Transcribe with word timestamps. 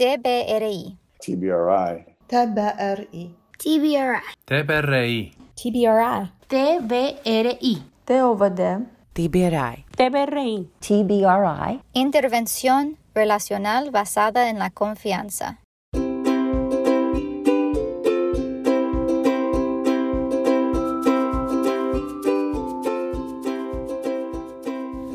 TBRI. 0.00 0.96
TBRI. 1.20 2.06
TBRI. 2.26 3.34
TBRI. 3.58 4.32
TBRI. 4.46 5.32
TBRI. 5.58 6.32
TBRI. 6.48 7.82
TOVD. 8.06 8.86
TBRI. 9.12 9.84
TBRI. 9.94 10.70
TBRI. 10.80 11.80
Intervención 11.92 12.96
relacional 13.14 13.90
basada 13.90 14.48
en 14.48 14.58
la 14.58 14.70
confianza. 14.70 15.58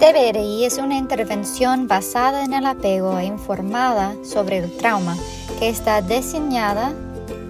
TBRI 0.05 0.65
es 0.65 0.77
una 0.77 0.99
intervención 0.99 1.87
basada 1.87 2.45
en 2.45 2.54
el 2.54 2.67
apego 2.67 3.17
e 3.17 3.25
informada 3.25 4.13
sobre 4.23 4.59
el 4.59 4.77
trauma 4.77 5.17
que 5.57 5.67
está 5.67 5.99
diseñada 6.04 6.93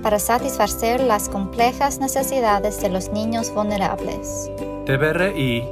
para 0.02 0.20
satisfacer 0.20 1.02
las 1.02 1.28
complejas 1.28 2.00
necesidades 2.00 2.82
de 2.82 2.88
los 2.88 3.12
niños 3.12 3.54
vulnerables. 3.54 4.50
TBRI 4.86 5.66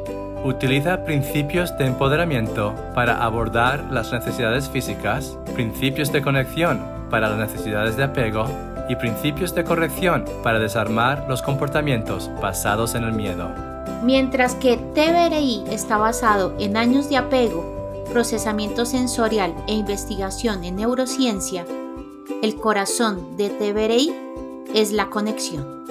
utiliza 0.43 1.05
principios 1.05 1.71
de 1.77 1.85
empoderamiento 1.85 2.75
para 2.93 3.23
abordar 3.23 3.85
las 3.89 4.11
necesidades 4.11 4.67
físicas, 4.67 5.38
principios 5.55 6.11
de 6.11 6.21
conexión 6.21 6.85
para 7.09 7.29
las 7.29 7.38
necesidades 7.38 7.95
de 7.95 8.03
apego 8.03 8.45
y 8.89 8.97
principios 8.97 9.55
de 9.55 9.63
corrección 9.63 10.25
para 10.43 10.59
desarmar 10.59 11.27
los 11.29 11.41
comportamientos 11.41 12.29
basados 12.41 12.93
en 12.95 13.05
el 13.05 13.13
miedo. 13.13 13.72
Mientras 14.03 14.55
que 14.55 14.75
TBRI 14.75 15.63
está 15.70 15.95
basado 15.95 16.53
en 16.59 16.75
años 16.75 17.07
de 17.07 17.16
apego, 17.16 18.03
procesamiento 18.11 18.85
sensorial 18.85 19.55
e 19.66 19.75
investigación 19.75 20.66
en 20.66 20.75
neurociencia, 20.75 21.66
el 22.41 22.58
corazón 22.58 23.38
de 23.38 23.49
TBRI 23.49 24.13
es 24.73 24.91
la 24.91 25.09
conexión. 25.09 25.86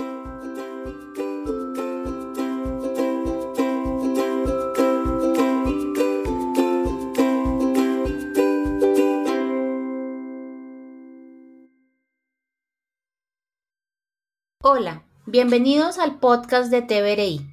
Hola, 14.60 15.02
bienvenidos 15.24 15.96
al 15.96 16.18
podcast 16.18 16.70
de 16.70 16.82
TBRI. 16.82 17.51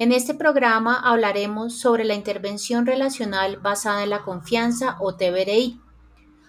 En 0.00 0.12
este 0.12 0.32
programa 0.32 1.00
hablaremos 1.00 1.80
sobre 1.80 2.04
la 2.04 2.14
intervención 2.14 2.86
relacional 2.86 3.56
basada 3.56 4.04
en 4.04 4.10
la 4.10 4.22
confianza 4.22 4.96
o 5.00 5.16
TBRI. 5.16 5.80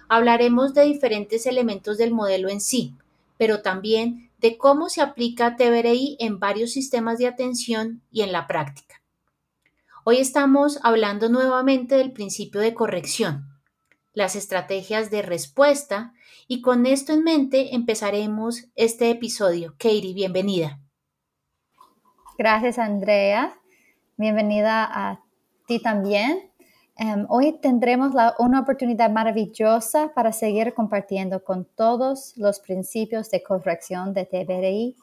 Hablaremos 0.08 0.76
de 0.76 0.84
diferentes 0.84 1.48
elementos 1.48 1.98
del 1.98 2.14
modelo 2.14 2.50
en 2.50 2.62
sí, 2.62 2.94
pero 3.38 3.64
también 3.64 4.30
de 4.38 4.56
cómo 4.60 4.88
se 4.88 5.02
aplica 5.02 5.56
TBRI 5.56 6.18
en 6.20 6.38
varios 6.38 6.74
sistemas 6.74 7.18
de 7.18 7.26
atención 7.26 8.04
y 8.12 8.22
en 8.22 8.32
la 8.32 8.46
práctica. 8.46 9.02
Hoy 10.04 10.18
estamos 10.18 10.80
hablando 10.84 11.28
nuevamente 11.28 11.96
del 11.96 12.12
principio 12.12 12.62
de 12.62 12.76
corrección, 12.76 13.48
las 14.14 14.36
estrategias 14.36 15.10
de 15.10 15.24
respuesta 15.24 16.14
y 16.48 16.62
con 16.62 16.86
esto 16.86 17.14
en 17.14 17.24
mente 17.24 17.74
empezaremos 17.74 18.66
este 18.76 19.10
episodio. 19.10 19.74
Katie, 19.80 20.14
bienvenida. 20.14 20.80
Gracias, 22.40 22.80
Andrea. 22.80 23.54
Bienvenida 24.16 24.88
a 24.90 25.20
ti 25.68 25.82
también. 25.82 26.50
Em, 26.96 27.26
hoy 27.28 27.60
tendremos 27.60 28.14
una 28.40 28.62
oportunidad 28.62 29.10
maravillosa 29.10 30.14
para 30.14 30.32
seguir 30.32 30.74
compartiendo 30.74 31.44
con 31.44 31.66
todos 31.66 32.38
los 32.38 32.62
principios 32.62 33.30
de 33.30 33.44
corrección 33.44 34.14
de 34.14 34.26
TBRI 34.26 34.96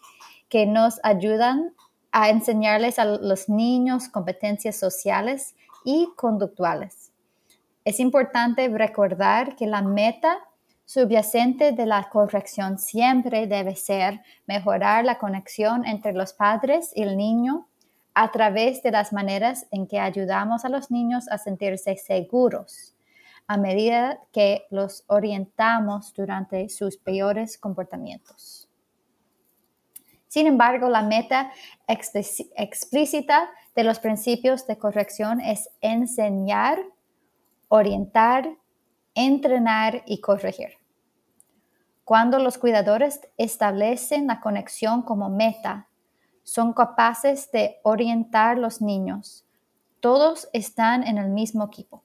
que 0.48 0.64
nos 0.64 0.98
ayudan 1.02 1.74
a 2.10 2.30
enseñarles 2.30 2.98
a 2.98 3.04
los 3.04 3.50
niños 3.50 4.08
competencias 4.08 4.76
sociales 4.76 5.54
y 5.84 6.08
conductuales. 6.16 7.12
Es 7.84 8.00
importante 8.00 8.66
recordar 8.70 9.56
que 9.56 9.66
la 9.66 9.82
meta 9.82 10.38
subyacente 10.86 11.72
de 11.72 11.84
la 11.84 12.08
corrección 12.08 12.78
siempre 12.78 13.46
debe 13.46 13.76
ser 13.76 14.22
mejorar 14.46 15.04
la 15.04 15.18
conexión 15.18 15.84
entre 15.84 16.14
los 16.14 16.32
padres 16.32 16.92
y 16.94 17.02
el 17.02 17.18
niño 17.18 17.68
a 18.14 18.30
través 18.30 18.82
de 18.82 18.92
las 18.92 19.12
maneras 19.12 19.66
en 19.70 19.86
que 19.86 20.00
ayudamos 20.00 20.64
a 20.64 20.70
los 20.70 20.90
niños 20.90 21.28
a 21.28 21.36
sentirse 21.36 21.96
seguros 21.98 22.94
a 23.48 23.58
medida 23.58 24.18
que 24.32 24.66
los 24.70 25.04
orientamos 25.06 26.12
durante 26.14 26.68
sus 26.68 26.96
peores 26.96 27.58
comportamientos. 27.58 28.68
Sin 30.26 30.48
embargo, 30.48 30.88
la 30.88 31.02
meta 31.02 31.52
explícita 31.86 33.48
de 33.76 33.84
los 33.84 34.00
principios 34.00 34.66
de 34.66 34.78
corrección 34.78 35.40
es 35.40 35.68
enseñar 35.80 36.80
orientar, 37.68 38.48
entrenar 39.16 40.04
y 40.06 40.20
corregir. 40.20 40.74
Cuando 42.04 42.38
los 42.38 42.56
cuidadores 42.56 43.20
establecen 43.36 44.28
la 44.28 44.40
conexión 44.40 45.02
como 45.02 45.28
meta, 45.28 45.88
son 46.44 46.72
capaces 46.72 47.50
de 47.50 47.80
orientar 47.82 48.58
los 48.58 48.80
niños. 48.80 49.44
Todos 49.98 50.48
están 50.52 51.02
en 51.02 51.18
el 51.18 51.30
mismo 51.30 51.64
equipo. 51.64 52.04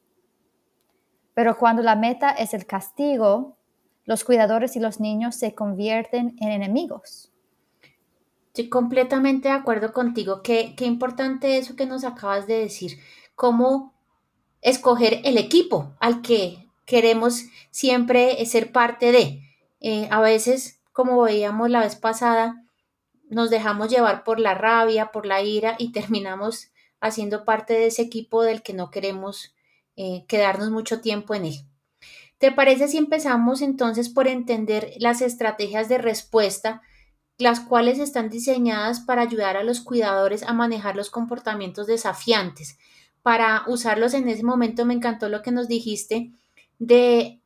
Pero 1.35 1.55
cuando 1.55 1.83
la 1.83 1.95
meta 1.95 2.31
es 2.31 2.55
el 2.55 2.65
castigo, 2.65 3.57
los 4.05 4.23
cuidadores 4.23 4.75
y 4.75 4.79
los 4.79 4.99
niños 4.99 5.35
se 5.35 5.53
convierten 5.53 6.35
en 6.39 6.49
enemigos. 6.49 7.31
Estoy 8.47 8.69
completamente 8.69 9.49
de 9.49 9.53
acuerdo 9.53 9.93
contigo. 9.93 10.41
Qué, 10.41 10.73
qué 10.75 10.85
importante 10.85 11.59
eso 11.59 11.75
que 11.75 11.85
nos 11.85 12.03
acabas 12.03 12.47
de 12.47 12.57
decir. 12.57 12.97
Cómo 13.35 13.93
escoger 14.61 15.21
el 15.23 15.37
equipo 15.37 15.93
al 15.99 16.23
que 16.23 16.70
queremos 16.91 17.45
siempre 17.69 18.45
ser 18.45 18.73
parte 18.73 19.13
de. 19.13 19.41
Eh, 19.79 20.09
a 20.11 20.19
veces, 20.19 20.81
como 20.91 21.21
veíamos 21.21 21.69
la 21.69 21.79
vez 21.79 21.95
pasada, 21.95 22.65
nos 23.29 23.49
dejamos 23.49 23.87
llevar 23.87 24.25
por 24.25 24.41
la 24.41 24.55
rabia, 24.55 25.09
por 25.13 25.25
la 25.25 25.41
ira 25.41 25.77
y 25.79 25.93
terminamos 25.93 26.67
haciendo 26.99 27.45
parte 27.45 27.75
de 27.75 27.85
ese 27.87 28.01
equipo 28.01 28.43
del 28.43 28.61
que 28.61 28.73
no 28.73 28.91
queremos 28.91 29.55
eh, 29.95 30.25
quedarnos 30.27 30.69
mucho 30.69 30.99
tiempo 30.99 31.33
en 31.33 31.45
él. 31.45 31.55
¿Te 32.39 32.51
parece 32.51 32.89
si 32.89 32.97
empezamos 32.97 33.61
entonces 33.61 34.09
por 34.09 34.27
entender 34.27 34.91
las 34.97 35.21
estrategias 35.21 35.87
de 35.87 35.97
respuesta, 35.97 36.81
las 37.37 37.61
cuales 37.61 37.99
están 37.99 38.29
diseñadas 38.29 38.99
para 38.99 39.21
ayudar 39.21 39.55
a 39.55 39.63
los 39.63 39.79
cuidadores 39.79 40.43
a 40.43 40.51
manejar 40.51 40.97
los 40.97 41.09
comportamientos 41.09 41.87
desafiantes? 41.87 42.77
para 43.23 43.63
usarlos 43.67 44.13
en 44.13 44.27
ese 44.27 44.43
momento. 44.43 44.85
Me 44.85 44.93
encantó 44.93 45.29
lo 45.29 45.41
que 45.41 45.51
nos 45.51 45.67
dijiste 45.67 46.31
de 46.81 47.43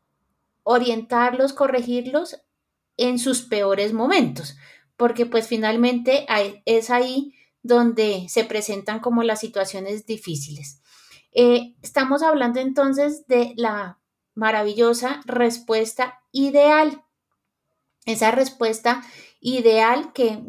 orientarlos, 0.63 1.51
corregirlos 1.51 2.41
en 2.95 3.19
sus 3.19 3.41
peores 3.41 3.91
momentos, 3.91 4.55
porque 4.95 5.25
pues 5.25 5.47
finalmente 5.47 6.25
es 6.63 6.89
ahí 6.89 7.33
donde 7.61 8.27
se 8.29 8.45
presentan 8.45 9.01
como 9.01 9.23
las 9.23 9.41
situaciones 9.41 10.05
difíciles. 10.05 10.81
Eh, 11.33 11.75
estamos 11.81 12.23
hablando 12.23 12.61
entonces 12.61 13.27
de 13.27 13.51
la 13.57 13.99
maravillosa 14.35 15.19
respuesta 15.25 16.21
ideal. 16.31 17.03
Esa 18.05 18.31
respuesta 18.31 19.03
ideal 19.41 20.13
que 20.13 20.41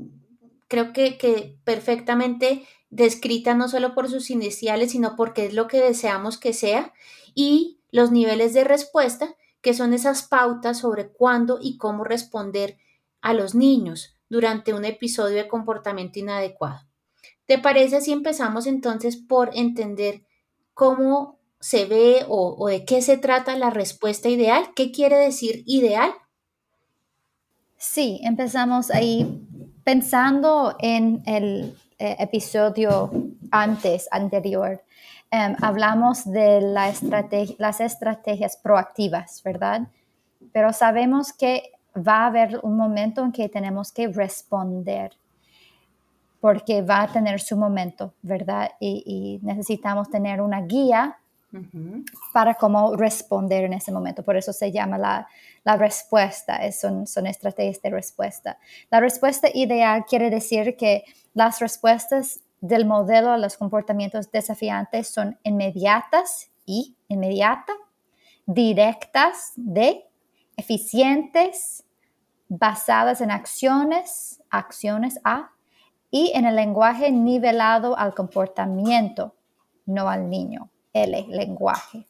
creo 0.69 0.93
que, 0.93 1.19
que 1.19 1.59
perfectamente 1.65 2.65
descrita 2.89 3.55
no 3.55 3.69
solo 3.69 3.97
por 3.97 4.09
sus 4.09 4.31
iniciales, 4.31 4.93
sino 4.93 5.17
porque 5.17 5.47
es 5.47 5.55
lo 5.55 5.67
que 5.67 5.81
deseamos 5.81 6.39
que 6.39 6.53
sea, 6.53 6.93
y 7.35 7.76
los 7.91 8.11
niveles 8.11 8.55
de 8.55 8.65
respuesta, 8.65 9.35
que 9.61 9.75
son 9.75 9.93
esas 9.93 10.23
pautas 10.23 10.79
sobre 10.79 11.09
cuándo 11.09 11.59
y 11.61 11.77
cómo 11.77 12.05
responder 12.05 12.79
a 13.21 13.33
los 13.33 13.55
niños 13.55 14.17
durante 14.29 14.75
un 14.75 14.85
episodio 14.85 15.37
de 15.37 15.49
comportamiento 15.49 16.19
inadecuado. 16.19 16.87
¿Te 17.47 17.59
parece 17.59 18.01
si 18.01 18.13
empezamos 18.13 18.67
entonces 18.67 19.17
por 19.17 19.51
entender 19.55 20.23
cómo 20.75 21.39
se 21.61 21.87
ve 21.87 22.25
o, 22.29 22.69
de 22.69 22.85
qué 22.85 23.03
se 23.03 23.17
trata 23.17 23.57
la 23.57 23.71
respuesta 23.71 24.29
ideal? 24.29 24.73
¿Qué 24.75 24.91
quiere 24.91 25.17
decir 25.17 25.63
ideal? 25.67 26.13
Sí, 27.77 28.21
empezamos 28.23 28.91
ahí 28.91 29.43
pensando 29.85 30.77
en 30.81 31.23
el 31.27 31.77
eh, 31.99 32.17
episodio 32.19 33.11
antes, 33.51 34.09
anterior, 34.11 34.83
em, 35.37 35.57
hablamos 35.63 36.25
de 36.25 36.61
la 36.61 36.93
las 37.59 37.81
estrategias 37.81 38.57
proactivas, 38.57 39.43
¿verdad? 39.45 39.89
Pero 40.53 40.73
sabemos 40.73 41.33
que 41.33 41.73
va 41.97 42.25
a 42.25 42.27
haber 42.27 42.61
un 42.63 42.77
momento 42.77 43.23
en 43.23 43.33
que 43.33 43.49
tenemos 43.49 43.93
que 43.93 44.09
responder, 44.09 45.13
porque 46.41 46.83
va 46.83 47.03
a 47.03 47.09
tener 47.09 47.41
su 47.41 47.57
momento, 47.57 48.15
¿verdad? 48.23 48.71
Y, 48.81 49.41
necesitamos 49.43 50.11
tener 50.11 50.41
una 50.41 50.61
guía 50.63 51.19
para 52.35 52.55
cómo 52.55 52.97
responder 52.97 53.65
en 53.65 53.73
ese 53.73 53.91
momento. 53.91 54.23
Por 54.23 54.37
eso 54.37 54.53
se 54.53 54.71
llama 54.71 54.99
la, 54.99 55.27
la 55.65 55.77
respuesta, 55.77 56.61
son, 56.71 57.07
son 57.07 57.27
estrategias 57.27 57.81
de 57.81 57.91
respuesta. 57.91 58.59
La 58.91 59.01
respuesta 59.01 59.49
ideal 59.55 60.05
quiere 60.07 60.29
decir 60.29 60.77
que 60.77 61.05
las 61.33 61.61
respuestas 61.61 62.41
del 62.67 62.85
modelo 62.85 63.31
a 63.31 63.39
los 63.39 63.57
comportamientos 63.57 64.31
desafiantes 64.31 65.09
son 65.09 65.39
inmediatas 65.43 66.51
y 66.65 66.97
inmediata, 67.09 67.73
directas 68.47 69.53
de, 69.57 70.05
eficientes, 70.57 71.85
basadas 72.49 73.21
en 73.21 73.31
acciones, 73.31 74.43
acciones 74.51 75.21
A, 75.25 75.51
y 76.11 76.33
en 76.35 76.47
el 76.47 76.57
lenguaje 76.57 77.11
nivelado 77.11 77.99
al 77.99 78.15
comportamiento, 78.15 79.35
no 79.87 80.09
al 80.09 80.31
niño, 80.31 80.71
L, 80.93 81.27
lenguaje. 81.29 82.07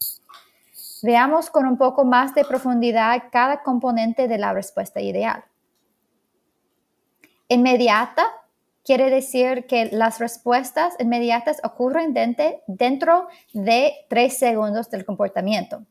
Veamos 1.02 1.50
con 1.50 1.67
un 1.67 1.76
poco 1.76 2.05
más 2.05 2.35
de 2.35 2.44
profundidad 2.44 3.25
cada 3.31 3.62
componente 3.62 4.29
de 4.29 4.38
la 4.38 4.52
respuesta 4.52 5.00
ideal. 5.00 5.44
Inmediata 7.49 8.26
quiere 8.87 9.11
decir 9.11 9.67
que 9.67 9.91
las 9.91 10.21
respuestas 10.21 10.94
inmediatas 11.00 11.61
ocurren 11.65 12.15
dentro 12.15 13.27
de 13.53 13.93
tres 14.09 14.38
segundos 14.38 14.91
del 14.91 15.05
comportamiento, 15.05 15.85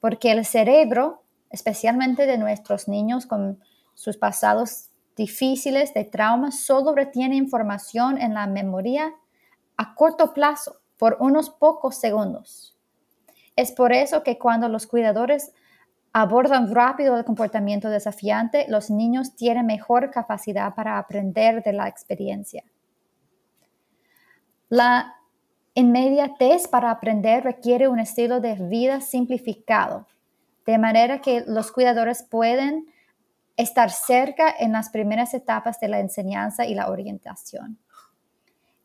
porque 0.00 0.32
el 0.32 0.44
cerebro, 0.44 1.22
especialmente 1.50 2.26
de 2.26 2.36
nuestros 2.36 2.88
niños 2.88 3.26
con 3.26 3.60
sus 3.94 4.16
pasados 4.16 4.88
difíciles 5.16 5.94
de 5.94 6.04
trauma, 6.04 6.50
solo 6.50 6.94
retiene 6.94 7.36
información 7.36 8.20
en 8.20 8.34
la 8.34 8.48
memoria 8.48 9.14
a 9.76 9.94
corto 9.94 10.34
plazo, 10.34 10.80
por 10.98 11.16
unos 11.20 11.48
pocos 11.48 11.96
segundos. 11.96 12.76
Es 13.56 13.72
por 13.72 13.92
eso 13.92 14.22
que 14.22 14.36
cuando 14.36 14.68
los 14.68 14.86
cuidadores 14.86 15.52
abordan 16.12 16.74
rápido 16.74 17.16
el 17.16 17.24
comportamiento 17.24 17.88
desafiante, 17.88 18.66
los 18.68 18.90
niños 18.90 19.36
tienen 19.36 19.66
mejor 19.66 20.10
capacidad 20.10 20.74
para 20.74 20.98
aprender 20.98 21.62
de 21.62 21.72
la 21.72 21.88
experiencia. 21.88 22.64
La 24.68 25.16
inmediatez 25.74 26.68
para 26.68 26.90
aprender 26.90 27.44
requiere 27.44 27.88
un 27.88 28.00
estilo 28.00 28.40
de 28.40 28.54
vida 28.54 29.00
simplificado, 29.00 30.06
de 30.66 30.78
manera 30.78 31.20
que 31.20 31.44
los 31.46 31.72
cuidadores 31.72 32.22
pueden 32.22 32.86
estar 33.56 33.90
cerca 33.90 34.54
en 34.58 34.72
las 34.72 34.90
primeras 34.90 35.34
etapas 35.34 35.78
de 35.80 35.88
la 35.88 36.00
enseñanza 36.00 36.66
y 36.66 36.74
la 36.74 36.88
orientación. 36.88 37.78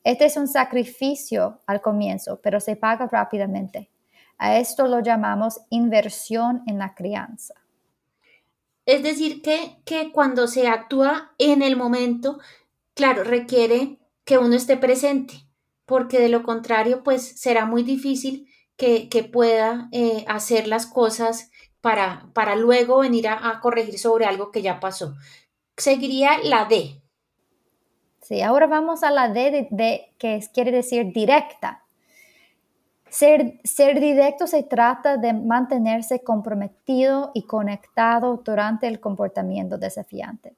Este 0.04 0.26
es 0.26 0.38
un 0.38 0.48
sacrificio 0.48 1.62
al 1.66 1.82
comienzo, 1.82 2.40
pero 2.42 2.60
se 2.60 2.76
paga 2.76 3.08
rápidamente. 3.08 3.90
A 4.38 4.58
esto 4.60 4.88
lo 4.88 5.02
llamamos 5.02 5.62
inversión 5.70 6.64
en 6.68 6.80
la 6.80 6.94
crianza. 6.94 7.54
Es 8.86 9.02
decir, 9.02 9.42
que, 9.42 9.78
que 9.86 10.12
cuando 10.12 10.48
se 10.48 10.68
actúa 10.68 11.34
en 11.38 11.62
el 11.62 11.76
momento, 11.76 12.40
claro, 12.94 13.24
requiere 13.24 14.00
que 14.26 14.38
uno 14.38 14.56
esté 14.56 14.78
presente, 14.78 15.48
porque 15.86 16.20
de 16.20 16.30
lo 16.30 16.44
contrario, 16.44 17.04
pues 17.04 17.40
será 17.40 17.66
muy 17.66 17.84
difícil 17.84 18.48
que, 18.78 19.30
pueda 19.32 19.88
eh, 19.92 20.26
hacer 20.28 20.68
las 20.68 20.86
cosas 20.86 21.52
para, 21.82 22.30
para 22.34 22.56
luego 22.56 23.00
venir 23.00 23.28
a, 23.28 23.60
corregir 23.62 24.00
sobre 24.00 24.26
algo 24.26 24.52
que 24.52 24.62
ya 24.62 24.80
pasó. 24.80 25.16
Seguiría 25.78 26.40
la 26.44 26.66
D. 26.66 27.02
Sí, 28.22 28.42
ahora 28.42 28.68
vamos 28.68 29.04
a 29.04 29.12
la 29.12 29.30
D 29.30 29.68
de, 29.70 30.14
que 30.18 30.44
quiere 30.54 30.72
decir 30.72 31.14
directa. 31.14 31.85
Ser, 33.16 34.00
directo 34.02 34.46
se 34.46 34.64
trata 34.64 35.16
de 35.16 35.32
mantenerse 35.32 36.20
comprometido 36.20 37.32
y 37.34 37.44
conectado 37.44 38.42
durante 38.44 38.88
el 38.88 39.00
comportamiento 39.00 39.78
desafiante. 39.78 40.58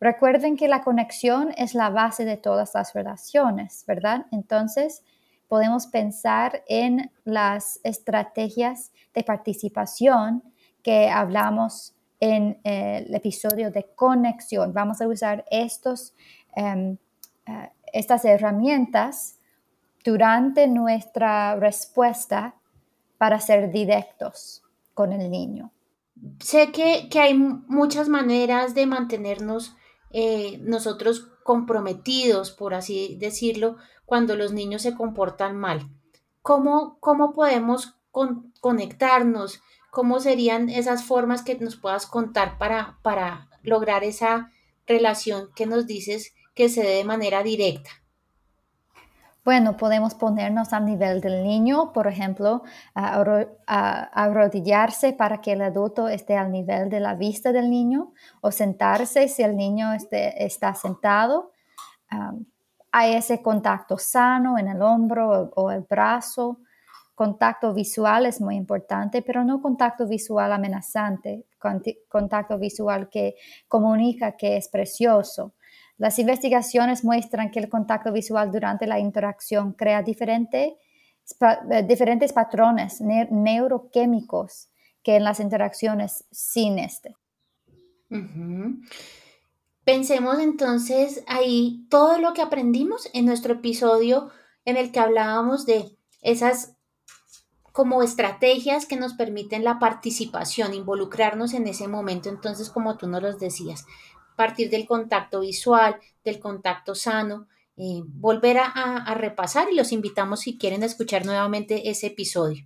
Recuerden 0.00 0.56
que 0.56 0.66
la 0.66 0.82
conexión 0.82 1.54
es 1.56 1.74
la 1.74 1.90
base 1.90 2.24
de 2.24 2.38
todas 2.38 2.74
las 2.74 2.92
relaciones, 2.92 3.84
¿verdad? 3.86 4.26
Entonces, 4.32 5.04
podemos 5.46 5.86
pensar 5.86 6.64
en 6.66 7.12
las 7.22 7.78
estrategias 7.84 8.90
de 9.14 9.22
participación 9.22 10.42
que 10.82 11.08
hablamos 11.08 11.94
en 12.18 12.58
eh, 12.64 13.04
el 13.06 13.14
episodio 13.14 13.70
de 13.70 13.84
conexión. 13.94 14.72
Vamos 14.72 15.00
a 15.00 15.06
usar 15.06 15.44
estos, 15.52 16.14
em, 16.56 16.96
eh, 17.46 17.70
estas 17.92 18.24
herramientas 18.24 19.35
durante 20.06 20.68
nuestra 20.68 21.56
respuesta 21.56 22.54
para 23.18 23.40
ser 23.40 23.72
directos 23.72 24.62
con 24.94 25.12
el 25.12 25.30
niño. 25.30 25.72
Sé 26.38 26.70
que, 26.70 27.08
hay 27.18 27.34
muchas 27.34 28.08
maneras 28.08 28.74
de 28.74 28.86
mantenernos 28.86 29.74
eh, 30.12 30.58
nosotros 30.62 31.32
comprometidos, 31.42 32.52
por 32.52 32.72
así 32.72 33.16
decirlo, 33.18 33.76
cuando 34.06 34.36
los 34.36 34.52
niños 34.52 34.82
se 34.82 34.94
comportan 34.94 35.56
mal. 35.56 35.90
¿Cómo, 36.40 36.98
cómo 37.00 37.32
podemos 37.32 37.96
conectarnos? 38.60 39.60
¿Cómo 39.90 40.20
serían 40.20 40.68
esas 40.70 41.02
formas 41.02 41.42
que 41.42 41.56
nos 41.56 41.74
puedas 41.74 42.06
contar 42.06 42.58
para, 42.58 42.98
para 43.02 43.50
lograr 43.62 44.04
esa 44.04 44.52
relación 44.86 45.50
que 45.56 45.66
nos 45.66 45.88
dices 45.88 46.32
que 46.54 46.68
se 46.68 46.84
dé 46.84 46.94
de 46.94 47.04
manera 47.04 47.42
directa? 47.42 47.90
Bueno, 49.46 49.78
podemos 49.78 50.14
ponernos 50.14 50.74
al 50.74 50.84
nivel 50.84 51.22
del 51.22 51.42
niño, 51.42 51.94
por 51.94 52.06
ejemplo, 52.06 52.64
arrodillarse 52.94 55.14
para 55.14 55.40
que 55.40 55.52
el 55.52 55.62
adulto 55.62 56.08
esté 56.08 56.36
al 56.36 56.52
nivel 56.52 56.90
de 56.90 57.00
la 57.00 57.14
vista 57.14 57.52
del 57.52 57.70
niño 57.70 58.12
o 58.42 58.50
sentarse 58.50 59.28
si 59.28 59.42
el 59.42 59.56
niño 59.56 59.94
está 59.94 60.74
sentado 60.74 61.52
hay 62.98 63.12
ese 63.12 63.42
contacto 63.42 63.98
sano 63.98 64.56
en 64.56 64.68
el 64.68 64.80
hombro 64.80 65.50
o, 65.54 65.70
el 65.70 65.82
brazo. 65.82 66.60
Contacto 67.14 67.74
visual 67.74 68.24
es 68.24 68.40
muy 68.40 68.56
importante, 68.56 69.20
pero 69.20 69.44
no 69.44 69.60
contacto 69.60 70.06
visual 70.06 70.50
amenazante, 70.50 71.44
contacto 72.08 72.58
visual 72.58 73.10
que 73.10 73.36
comunica 73.68 74.36
que 74.36 74.56
es 74.56 74.68
precioso. 74.68 75.52
Las 75.98 76.18
investigaciones 76.18 77.04
muestran 77.04 77.50
que 77.50 77.58
el 77.58 77.68
contacto 77.68 78.12
visual 78.12 78.52
durante 78.52 78.86
la 78.86 78.98
interacción 78.98 79.72
crea 79.72 80.02
diferentes 80.02 80.74
patrones 82.34 83.00
neuroquímicos 83.00 84.68
que 85.02 85.16
en 85.16 85.24
las 85.24 85.40
interacciones 85.40 86.24
sin 86.30 86.78
este. 86.78 87.16
Pensemos 89.84 90.38
entonces 90.40 91.24
ahí 91.26 91.86
todo 91.88 92.18
lo 92.18 92.34
que 92.34 92.42
aprendimos 92.42 93.08
en 93.14 93.24
nuestro 93.24 93.54
episodio 93.54 94.30
en 94.64 94.76
el 94.76 94.92
que 94.92 95.00
hablábamos 95.00 95.64
de 95.64 95.96
esas 96.22 96.74
como 97.72 98.02
estrategias 98.02 98.86
que 98.86 98.96
nos 98.96 99.14
permiten 99.14 99.62
la 99.62 99.78
participación, 99.78 100.74
involucrarnos 100.74 101.52
en 101.52 101.68
ese 101.68 101.88
momento. 101.88 102.28
Entonces, 102.28 102.70
como 102.70 102.96
tú 102.96 103.06
nos 103.06 103.22
los 103.22 103.38
decías, 103.38 103.84
partir 104.36 104.70
del 104.70 104.86
contacto 104.86 105.40
visual, 105.40 105.96
del 106.24 106.38
contacto 106.38 106.94
sano, 106.94 107.48
eh, 107.78 108.02
volver 108.06 108.58
a, 108.58 109.14
repasar 109.14 109.68
y 109.70 109.74
los 109.74 109.92
invitamos 109.92 110.40
si 110.40 110.56
quieren 110.56 110.82
escuchar 110.82 111.26
nuevamente 111.26 111.90
ese 111.90 112.06
episodio. 112.08 112.64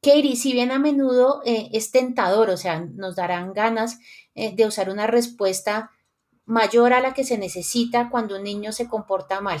Katie, 0.00 0.36
si 0.36 0.52
bien 0.52 0.70
a 0.70 0.78
menudo 0.78 1.42
eh, 1.44 1.68
es 1.72 1.90
tentador, 1.90 2.50
o 2.50 2.56
sea, 2.56 2.80
nos 2.80 3.16
darán 3.16 3.52
ganas 3.52 3.98
eh, 4.34 4.54
de 4.54 4.66
usar 4.66 4.90
una 4.90 5.06
respuesta 5.06 5.90
mayor 6.46 6.92
a 6.92 7.00
la 7.00 7.14
que 7.14 7.24
se 7.24 7.38
necesita 7.38 8.10
cuando 8.10 8.36
un 8.36 8.44
niño 8.44 8.72
se 8.72 8.88
comporta 8.88 9.40
mal. 9.40 9.60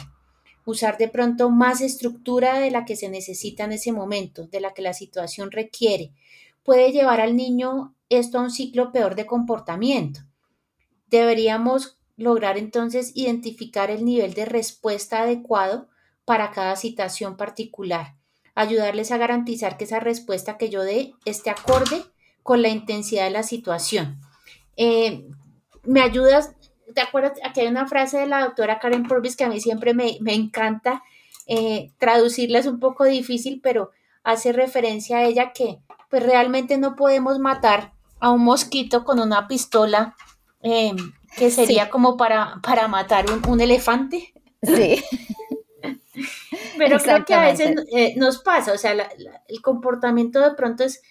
Usar 0.66 0.96
de 0.96 1.08
pronto 1.08 1.50
más 1.50 1.80
estructura 1.80 2.58
de 2.58 2.70
la 2.70 2.84
que 2.84 2.96
se 2.96 3.08
necesita 3.08 3.64
en 3.64 3.72
ese 3.72 3.92
momento, 3.92 4.46
de 4.46 4.60
la 4.60 4.72
que 4.72 4.82
la 4.82 4.94
situación 4.94 5.50
requiere, 5.50 6.12
puede 6.62 6.92
llevar 6.92 7.20
al 7.20 7.36
niño 7.36 7.94
esto 8.08 8.38
a 8.38 8.42
un 8.42 8.50
ciclo 8.50 8.92
peor 8.92 9.14
de 9.14 9.26
comportamiento. 9.26 10.20
Deberíamos 11.06 11.98
lograr 12.16 12.58
entonces 12.58 13.12
identificar 13.14 13.90
el 13.90 14.04
nivel 14.04 14.34
de 14.34 14.44
respuesta 14.44 15.22
adecuado 15.22 15.88
para 16.24 16.50
cada 16.52 16.76
situación 16.76 17.36
particular, 17.36 18.14
ayudarles 18.54 19.10
a 19.10 19.18
garantizar 19.18 19.76
que 19.76 19.84
esa 19.84 20.00
respuesta 20.00 20.56
que 20.56 20.70
yo 20.70 20.82
dé 20.82 21.12
esté 21.24 21.50
acorde 21.50 22.04
con 22.42 22.62
la 22.62 22.68
intensidad 22.68 23.24
de 23.24 23.30
la 23.30 23.42
situación. 23.42 24.20
Eh, 24.76 25.26
¿Me 25.82 26.00
ayudas 26.00 26.54
¿te 26.94 27.00
acuerdas? 27.00 27.32
Aquí 27.44 27.60
hay 27.60 27.66
una 27.66 27.86
frase 27.86 28.18
de 28.18 28.26
la 28.26 28.42
doctora 28.42 28.78
Karen 28.78 29.04
Purvis 29.04 29.36
que 29.36 29.44
a 29.44 29.48
mí 29.48 29.60
siempre 29.60 29.94
me, 29.94 30.18
encanta 30.26 31.02
eh, 31.46 31.92
traducirla, 31.98 32.58
es 32.58 32.66
un 32.66 32.80
poco 32.80 33.04
difícil, 33.04 33.60
pero 33.62 33.90
hace 34.22 34.52
referencia 34.52 35.18
a 35.18 35.24
ella 35.24 35.52
que 35.52 35.80
pues 36.08 36.22
realmente 36.22 36.78
no 36.78 36.96
podemos 36.96 37.38
matar 37.38 37.92
a 38.20 38.30
un 38.30 38.44
mosquito 38.44 39.04
con 39.04 39.20
una 39.20 39.48
pistola 39.48 40.16
em, 40.64 40.96
que 41.36 41.50
sería 41.50 41.90
como 41.90 42.16
para, 42.16 42.60
para 42.62 42.88
matar 42.88 43.26
un, 43.48 43.60
elefante. 43.60 44.32
Sí. 44.62 45.02
Pero 46.78 46.98
creo 46.98 47.24
que 47.24 47.34
a 47.34 47.44
veces 47.44 47.76
eh, 47.92 48.14
nos 48.16 48.38
pasa, 48.38 48.72
o 48.72 48.78
sea, 48.78 48.92
el 48.92 49.62
comportamiento 49.62 50.40
de 50.40 50.54
pronto 50.54 50.82
es 50.84 51.02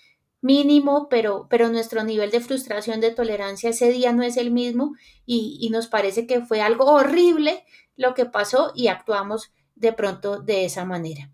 mínimo, 0.41 1.07
pero, 1.09 1.47
pero 1.49 1.69
nuestro 1.69 2.03
nivel 2.03 2.29
de 2.29 2.41
frustración, 2.41 2.99
de 2.99 3.11
tolerancia 3.11 3.69
ese 3.69 3.89
día 3.89 4.11
no 4.11 4.23
es 4.23 4.35
el 4.35 4.51
mismo 4.51 4.93
y, 5.25 5.57
y 5.61 5.69
nos 5.69 5.87
parece 5.87 6.27
que 6.27 6.41
fue 6.41 6.61
algo 6.61 6.85
horrible 6.85 7.63
lo 7.95 8.13
que 8.13 8.25
pasó 8.25 8.73
y 8.75 8.87
actuamos 8.87 9.53
de 9.75 9.93
pronto 9.93 10.41
de 10.41 10.65
esa 10.65 10.83
manera. 10.83 11.31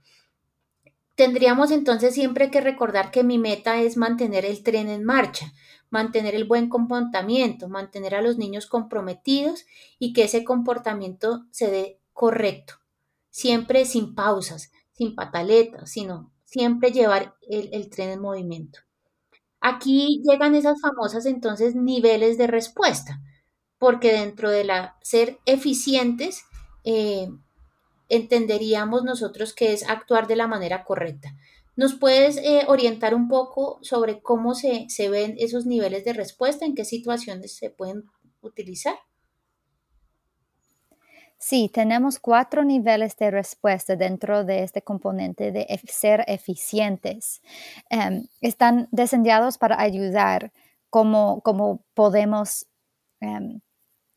Tendríamos 1.16 1.72
entonces 1.72 2.14
siempre 2.14 2.52
que 2.52 2.62
recordar 2.62 3.12
que 3.12 3.24
mi 3.24 3.38
meta 3.38 3.82
es 3.82 3.98
mantener 3.98 4.46
el 4.46 4.64
tren 4.64 4.88
en 4.90 5.04
marcha, 5.04 5.54
mantener 5.90 6.36
el 6.36 6.46
buen 6.46 6.70
comportamiento, 6.70 7.68
mantener 7.68 8.16
a 8.16 8.22
los 8.22 8.38
niños 8.38 8.68
comprometidos 8.68 9.66
y 9.98 10.14
que 10.14 10.24
ese 10.24 10.44
comportamiento 10.44 11.46
se 11.52 11.72
dé 11.72 12.00
correcto, 12.14 12.76
siempre 13.30 13.86
sin 13.86 14.14
pausas, 14.16 14.72
sin 14.92 15.16
pataletas, 15.16 15.92
sino 15.92 16.32
siempre 16.44 16.92
llevar 16.92 17.36
el, 17.48 17.90
tren 17.90 18.10
en 18.10 18.22
movimiento. 18.22 18.80
Aquí 19.62 20.22
llegan 20.24 20.56
esas 20.56 20.80
famosas 20.82 21.26
entonces 21.26 21.76
niveles 21.76 22.38
de 22.38 22.48
respuesta, 22.48 23.22
porque 23.78 24.12
dentro 24.14 24.50
de 24.50 24.64
la 24.64 24.98
ser 25.02 25.40
eficientes, 25.46 26.44
eh, 26.84 27.30
entenderíamos 28.10 29.04
nosotros 29.04 29.54
que 29.54 29.74
es 29.74 29.88
actuar 29.88 30.28
de 30.28 30.36
la 30.36 30.48
manera 30.48 30.84
correcta. 30.84 31.36
¿Nos 31.80 31.94
puedes 31.94 32.36
eh, 32.36 32.66
orientar 32.68 33.16
un 33.16 33.30
poco 33.30 33.80
sobre 33.84 34.22
cómo 34.22 34.54
se, 34.54 34.86
ven 35.10 35.36
esos 35.40 35.66
niveles 35.66 36.04
de 36.04 36.12
respuesta, 36.12 36.66
en 36.66 36.76
qué 36.76 36.84
situaciones 36.84 37.56
se 37.56 37.70
pueden 37.70 38.04
utilizar? 38.42 38.96
Sí, 41.38 41.72
tenemos 41.74 42.20
cuatro 42.20 42.66
niveles 42.66 43.16
de 43.16 43.32
respuesta 43.32 43.96
dentro 43.96 44.44
de 44.44 44.64
este 44.64 44.82
componente 44.82 45.54
de 45.54 45.80
ser 45.88 46.26
eficientes. 46.28 47.42
Em, 47.90 48.28
están 48.42 48.90
diseñados 48.92 49.58
para 49.58 49.80
ayudar 49.80 50.52
cómo, 50.90 51.42
podemos 51.94 52.68
em, 53.22 53.62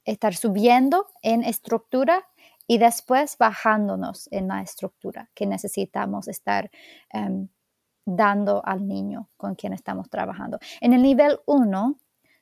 estar 0.05 0.35
subiendo 0.35 1.07
en 1.23 1.45
estructura 1.45 2.29
y 2.67 2.79
después 2.79 3.37
bajándonos 3.39 4.29
en 4.31 4.49
la 4.49 4.63
estructura 4.63 5.29
que 5.35 5.47
necesitamos 5.47 6.29
estar 6.29 6.71
em, 7.11 7.49
dando 8.05 8.63
al 8.65 8.87
niño 8.87 9.29
con 9.37 9.55
quien 9.55 9.73
estamos 9.73 10.09
trabajando. 10.11 10.59
En 10.81 10.93
el 10.93 11.03
nivel 11.03 11.39
1, 11.47 11.99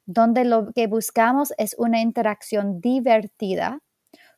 donde 0.07 0.45
lo 0.45 0.73
que 0.73 0.87
buscamos 0.87 1.53
es 1.59 1.75
una 1.79 2.01
interacción 2.01 2.81
divertida, 2.81 3.81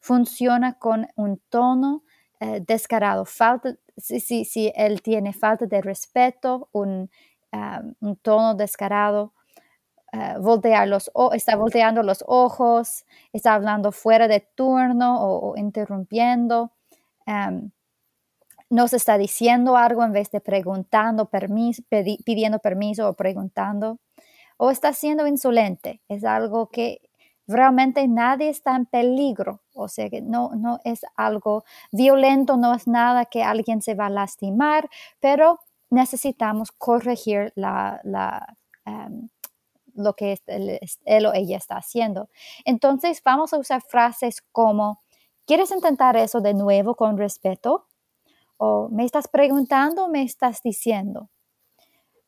funciona 0.00 0.74
con 0.78 1.06
un 1.16 1.40
tono 1.48 2.02
eh, 2.40 2.62
descarado. 2.66 3.24
Falta, 3.24 3.76
si, 3.96 4.20
si, 4.44 4.72
él 4.74 5.00
tiene 5.00 5.32
falta 5.32 5.66
de 5.66 5.80
respeto, 5.80 6.68
un, 6.72 7.10
em, 7.52 7.94
un 8.00 8.16
tono 8.16 8.54
descarado, 8.54 9.32
eh, 10.12 10.34
voltear 10.38 10.88
los, 10.88 11.10
está 11.32 11.56
volteando 11.56 12.02
los 12.02 12.22
ojos, 12.26 13.06
está 13.32 13.54
hablando 13.54 13.92
fuera 13.92 14.28
de 14.28 14.40
turno 14.40 15.22
o, 15.22 15.56
interrumpiendo, 15.56 16.72
em, 17.26 17.70
nos 18.70 18.92
está 18.92 19.18
diciendo 19.18 19.76
algo 19.76 20.04
en 20.04 20.12
vez 20.12 20.30
de 20.30 20.40
preguntando, 20.40 21.26
permiso, 21.26 21.82
pidiendo 22.24 22.58
permiso 22.58 23.08
o 23.08 23.14
preguntando, 23.14 23.98
o 24.58 24.70
está 24.70 24.92
siendo 24.92 25.26
insolente. 25.26 26.02
Es 26.08 26.24
algo 26.24 26.68
que 26.70 27.00
realmente 27.46 28.06
nadie 28.08 28.48
está 28.50 28.76
en 28.76 28.86
peligro, 28.86 29.62
o 29.74 29.88
sea 29.88 30.10
que 30.10 30.22
no, 30.22 30.50
no 30.54 30.80
es 30.84 31.02
algo 31.16 31.64
violento, 31.92 32.56
no 32.56 32.74
es 32.74 32.86
nada 32.86 33.26
que 33.26 33.42
alguien 33.42 33.82
se 33.82 33.94
va 33.94 34.06
a 34.06 34.10
lastimar, 34.10 34.88
pero 35.20 35.60
necesitamos 35.90 36.72
corregir 36.72 37.52
la, 37.56 38.00
la 38.04 38.56
em, 38.86 39.28
lo 39.94 40.14
que 40.14 40.38
él, 40.46 41.26
o 41.26 41.32
ella 41.32 41.56
está 41.56 41.76
haciendo. 41.76 42.28
Entonces 42.64 43.22
vamos 43.24 43.52
a 43.52 43.58
usar 43.58 43.82
frases 43.82 44.42
como, 44.52 45.00
¿quieres 45.46 45.70
intentar 45.70 46.16
eso 46.16 46.40
de 46.40 46.54
nuevo 46.54 46.94
con 46.94 47.18
respeto? 47.18 47.86
O 48.56 48.88
me 48.90 49.04
estás 49.04 49.28
preguntando, 49.28 50.08
me 50.08 50.22
estás 50.22 50.62
diciendo. 50.62 51.30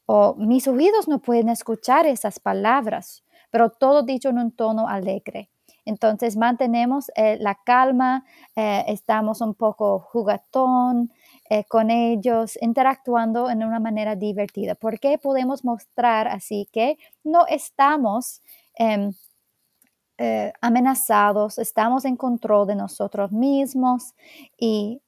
O 0.06 0.34
mis 0.34 0.68
oídos 0.68 1.08
no 1.08 1.20
pueden 1.20 1.48
escuchar 1.48 2.06
esas 2.06 2.38
palabras, 2.38 3.24
pero 3.50 3.70
todo 3.70 4.02
dicho 4.02 4.28
en 4.28 4.38
un 4.38 4.52
tono 4.52 4.88
alegre. 4.88 5.48
Entonces 5.84 6.36
mantenemos 6.36 7.10
eh, 7.14 7.36
la 7.40 7.54
calma, 7.54 8.24
eh, 8.56 8.84
estamos 8.88 9.40
un 9.40 9.54
poco 9.54 9.98
jugatón, 10.00 11.12
eh, 11.50 11.64
con 11.64 11.90
ellos, 11.90 12.58
interactuando 12.62 13.50
en 13.50 13.64
una 13.64 13.80
manera 13.80 14.16
divertida. 14.16 14.74
porque 14.74 15.18
podemos 15.18 15.64
mostrar 15.64 16.28
así 16.28 16.68
que 16.72 16.98
no 17.24 17.46
estamos 17.46 18.42
em, 18.76 19.12
eh, 20.18 20.52
amenazados, 20.60 21.58
estamos 21.58 22.04
en 22.04 22.16
control 22.16 22.66
de 22.68 22.76
nosotros 22.76 23.32
mismos 23.32 24.14
y, 24.58 25.00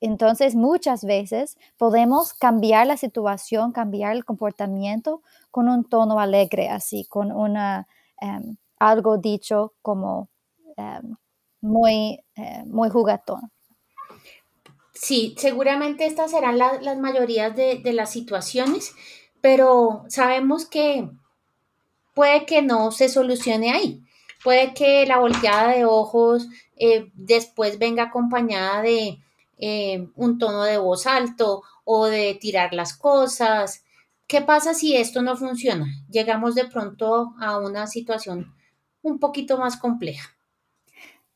entonces 0.00 0.54
muchas 0.54 1.04
veces 1.04 1.56
podemos 1.76 2.34
cambiar 2.34 2.86
la 2.86 2.96
situación, 2.96 3.72
cambiar 3.72 4.12
el 4.14 4.24
comportamiento 4.24 5.22
con 5.50 5.68
un 5.68 5.82
tono 5.84 6.20
alegre, 6.20 6.68
así, 6.68 7.04
con 7.06 7.32
una, 7.32 7.88
em, 8.20 8.56
algo 8.78 9.18
dicho 9.18 9.74
como 9.82 10.28
em, 10.76 11.16
muy, 11.62 12.20
eh, 12.36 12.62
muy 12.66 12.90
jugatón. 12.90 13.50
Sí, 14.94 15.34
seguramente 15.36 16.06
estas 16.06 16.30
serán 16.30 16.56
las 16.56 16.98
mayorías 16.98 17.54
de, 17.56 17.82
las 17.92 18.12
situaciones, 18.12 18.94
pero 19.40 20.04
sabemos 20.08 20.66
que 20.66 21.10
puede 22.14 22.46
que 22.46 22.62
no 22.62 22.92
se 22.92 23.08
solucione 23.08 23.72
ahí. 23.72 24.02
Puede 24.44 24.72
que 24.72 25.04
la 25.06 25.18
volteada 25.18 25.72
de 25.72 25.84
ojos 25.84 26.46
eh, 26.76 27.10
después 27.14 27.78
venga 27.78 28.04
acompañada 28.04 28.82
de 28.82 29.18
eh, 29.58 30.08
un 30.14 30.38
tono 30.38 30.62
de 30.62 30.78
voz 30.78 31.06
alto 31.06 31.62
o 31.84 32.06
de 32.06 32.34
tirar 32.40 32.72
las 32.72 32.96
cosas. 32.96 33.84
¿Qué 34.28 34.42
pasa 34.42 34.74
si 34.74 34.96
esto 34.96 35.22
no 35.22 35.36
funciona? 35.36 35.86
Llegamos 36.08 36.54
de 36.54 36.66
pronto 36.66 37.34
a 37.40 37.58
una 37.58 37.88
situación 37.88 38.54
un 39.02 39.18
poquito 39.18 39.58
más 39.58 39.76
compleja. 39.76 40.30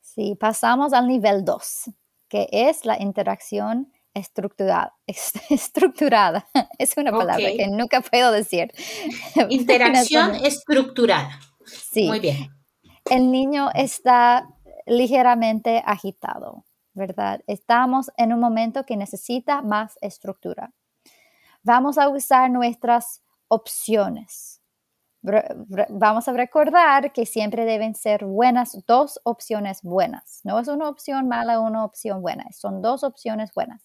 Sí, 0.01 0.37
pasamos 0.39 0.93
al 0.93 1.09
nivel 1.09 1.45
2 1.45 1.91
que 2.29 2.49
es 2.53 2.85
la 2.85 3.01
interacción 3.01 3.93
estructurada. 4.15 4.95
estructurada. 5.51 6.47
Es 6.79 6.97
una 6.97 7.11
palabra 7.11 7.51
que 7.57 7.69
nunca 7.69 8.01
puedo 8.01 8.33
decir. 8.33 8.73
Interacción 9.49 10.35
estructurada. 10.37 11.41
Sí. 11.65 12.07
Muy 12.07 12.21
bien. 12.21 12.51
El 13.11 13.31
niño 13.31 13.71
está 13.75 14.49
ligeramente 14.87 15.83
agitado, 15.85 16.65
¿verdad? 16.95 17.41
Estamos 17.47 18.11
en 18.17 18.33
un 18.33 18.41
momento 18.41 18.85
que 18.85 18.97
necesita 18.97 19.63
más 19.63 19.99
estructura. 20.01 20.73
Vamos 21.63 21.99
a 21.99 22.09
usar 22.09 22.51
nuestras 22.51 23.23
opciones 23.49 24.58
vamos 25.89 26.29
a 26.29 26.33
recordar 26.33 27.13
que 27.13 27.27
siempre 27.27 27.65
deben 27.65 27.95
ser 27.95 28.25
buenas, 28.25 28.85
dos 28.87 29.21
opciones 29.25 29.83
buenas. 29.83 30.41
No 30.45 30.59
es 30.59 30.69
una 30.69 30.89
opción 30.89 31.29
mala, 31.29 31.61
una 31.61 31.85
opción 31.85 32.23
buena, 32.23 32.45
son 32.53 32.83
dos 32.83 33.05
opciones 33.05 33.53
buenas. 33.55 33.83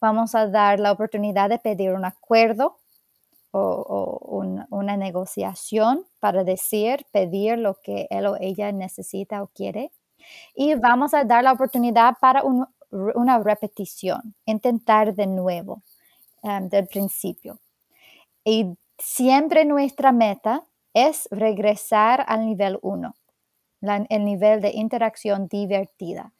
Vamos 0.00 0.34
a 0.34 0.46
dar 0.46 0.78
la 0.78 0.92
oportunidad 0.92 1.48
de 1.48 1.58
pedir 1.58 1.92
un 1.92 2.04
acuerdo 2.04 2.78
o, 3.50 4.44
una 4.70 4.96
negociación 4.96 6.04
para 6.20 6.44
decir, 6.44 7.06
pedir 7.12 7.58
lo 7.58 7.80
que 7.82 8.06
él 8.10 8.26
o 8.26 8.36
ella 8.40 8.70
necesita 8.72 9.42
o 9.42 9.48
quiere. 9.48 9.90
Y 10.54 10.74
vamos 10.74 11.14
a 11.14 11.24
dar 11.24 11.44
la 11.44 11.52
oportunidad 11.52 12.14
para 12.20 12.42
una 12.90 13.38
repetición, 13.38 14.34
intentar 14.44 15.14
de 15.14 15.26
nuevo 15.26 15.82
um, 16.42 16.68
del 16.68 16.86
principio. 16.86 17.60
Y 18.44 18.76
siempre 18.98 19.64
nuestra 19.64 20.12
meta 20.12 20.64
es 21.06 21.28
regresar 21.30 22.24
al 22.26 22.46
nivel 22.46 22.78
1, 22.82 23.14
el 24.08 24.24
nivel 24.24 24.60
de 24.60 24.70
interacción 24.70 25.48
divertida. 25.48 26.32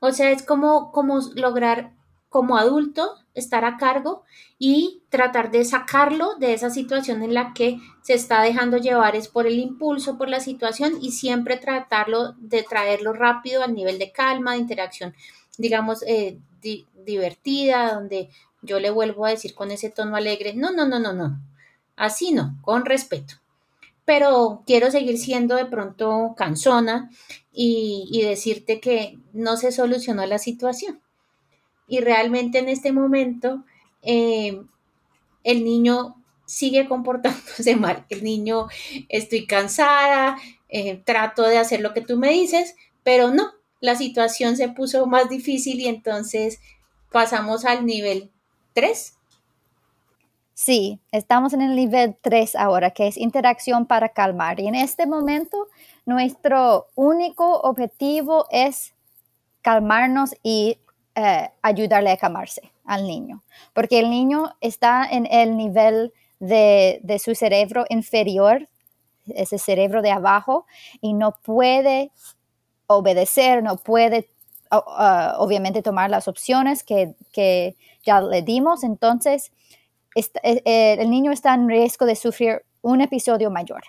O 0.00 0.12
sea, 0.12 0.30
es 0.30 0.42
como, 0.42 0.92
como 0.92 1.20
lograr 1.34 1.92
como 2.28 2.58
adulto 2.58 3.14
estar 3.34 3.64
a 3.64 3.78
cargo 3.78 4.24
y 4.58 5.02
tratar 5.08 5.50
de 5.50 5.64
sacarlo 5.64 6.34
de 6.36 6.52
esa 6.52 6.70
situación 6.70 7.22
en 7.22 7.32
la 7.32 7.54
que 7.54 7.78
se 8.02 8.14
está 8.14 8.42
dejando 8.42 8.76
llevar 8.76 9.16
es 9.16 9.28
por 9.28 9.46
el 9.46 9.58
impulso, 9.58 10.18
por 10.18 10.28
la 10.28 10.40
situación 10.40 10.98
y 11.00 11.12
siempre 11.12 11.56
tratarlo 11.56 12.34
de 12.38 12.62
traerlo 12.62 13.12
rápido 13.12 13.62
al 13.62 13.74
nivel 13.74 13.98
de 13.98 14.12
calma, 14.12 14.52
de 14.52 14.58
interacción, 14.58 15.14
digamos, 15.56 16.02
eh, 16.06 16.38
divertida, 17.04 17.94
donde 17.94 18.28
yo 18.60 18.80
le 18.80 18.90
vuelvo 18.90 19.24
a 19.24 19.30
decir 19.30 19.54
con 19.54 19.70
ese 19.70 19.88
tono 19.88 20.16
alegre, 20.16 20.52
no, 20.54 20.72
no, 20.72 20.86
no, 20.86 20.98
no, 20.98 21.12
no, 21.12 21.40
así 21.98 22.32
no, 22.32 22.56
con 22.62 22.84
respeto. 22.84 23.34
Pero 24.04 24.62
quiero 24.66 24.90
seguir 24.90 25.18
siendo 25.18 25.56
de 25.56 25.66
pronto 25.66 26.34
cansona 26.36 27.10
y, 27.52 28.22
decirte 28.22 28.80
que 28.80 29.18
no 29.32 29.56
se 29.56 29.72
solucionó 29.72 30.24
la 30.26 30.38
situación. 30.38 31.00
y 31.86 32.00
realmente 32.00 32.58
en 32.58 32.68
este 32.68 32.92
momento 32.92 33.64
eh, 34.02 34.62
el 35.44 35.64
niño 35.64 36.16
sigue 36.48 36.88
comportándose 36.88 37.76
mal. 37.84 38.04
El 38.08 38.24
niño, 38.24 38.68
estoy 39.08 39.46
cansada, 39.46 40.38
eh, 40.68 41.00
trato 41.04 41.42
de 41.42 41.58
hacer 41.58 41.80
lo 41.80 41.94
que 41.94 42.00
tú 42.00 42.16
me 42.16 42.30
dices, 42.30 42.74
pero 43.04 43.30
no, 43.30 43.52
la 43.80 43.94
situación 43.94 44.56
se 44.56 44.68
puso 44.68 45.06
más 45.06 45.28
difícil 45.28 45.78
y 45.80 45.86
entonces 45.86 46.60
pasamos 47.12 47.64
al 47.64 47.86
nivel 47.86 48.30
3. 48.72 49.17
Sí, 50.60 50.98
estamos 51.12 51.52
en 51.52 51.62
el 51.62 51.76
nivel 51.76 52.16
3 52.20 52.56
ahora, 52.56 52.90
que 52.90 53.06
es 53.06 53.16
interacción 53.16 53.86
para 53.86 54.08
calmar. 54.08 54.58
Y 54.58 54.66
en 54.66 54.74
este 54.74 55.06
momento, 55.06 55.68
nuestro 56.04 56.88
único 56.96 57.60
objetivo 57.60 58.44
es 58.50 58.92
calmarnos 59.62 60.34
y 60.42 60.80
eh, 61.14 61.48
ayudarle 61.62 62.10
a 62.10 62.16
calmarse 62.16 62.72
al 62.84 63.06
niño, 63.06 63.44
porque 63.72 64.00
el 64.00 64.10
niño 64.10 64.56
está 64.60 65.06
en 65.08 65.26
el 65.26 65.56
nivel 65.56 66.12
de, 66.40 67.20
su 67.24 67.36
cerebro 67.36 67.84
inferior, 67.88 68.68
ese 69.28 69.58
cerebro 69.58 70.02
de 70.02 70.10
abajo, 70.10 70.66
y 71.00 71.12
no 71.12 71.36
puede 71.40 72.10
obedecer, 72.88 73.62
no 73.62 73.76
puede 73.76 74.28
obviamente 74.70 75.82
tomar 75.82 76.10
las 76.10 76.26
opciones 76.26 76.82
que, 76.82 77.76
ya 78.02 78.20
le 78.22 78.42
dimos. 78.42 78.82
Entonces, 78.82 79.52
eh, 80.18 80.62
eh, 80.64 80.96
el 80.98 81.10
niño 81.10 81.32
está 81.32 81.54
en 81.54 81.68
riesgo 81.68 82.06
de 82.06 82.16
sufrir 82.16 82.64
un 82.82 83.00
episodio 83.00 83.50
mayor, 83.50 83.82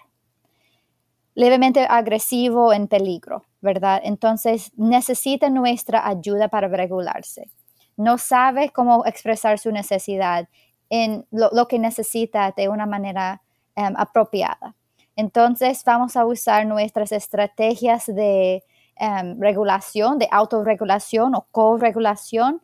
levemente 1.36 1.86
agresivo, 1.90 2.74
en 2.74 2.88
peligro, 2.88 3.46
¿verdad? 3.62 4.02
Entonces, 4.04 4.72
necesita 4.76 5.50
nuestra 5.50 6.08
ayuda 6.08 6.48
para 6.48 6.68
regularse. 6.68 7.50
No 7.98 8.18
sabe 8.18 8.70
cómo 8.70 9.06
expresar 9.06 9.60
su 9.60 9.72
necesidad 9.72 10.48
en 10.90 11.26
lo, 11.32 11.68
que 11.68 11.80
necesita 11.80 12.54
de 12.56 12.70
una 12.70 12.86
manera 12.86 13.42
em, 13.76 13.94
apropiada. 13.98 14.76
Entonces 15.16 15.84
vamos 15.84 16.16
a 16.16 16.26
usar 16.26 16.66
nuestras 16.66 17.12
estrategias 17.12 18.06
de 18.08 18.64
em, 18.96 19.40
regulación, 19.40 20.18
de 20.18 20.28
autorregulación 20.32 21.36
o 21.36 21.48
co-regulación. 21.52 22.62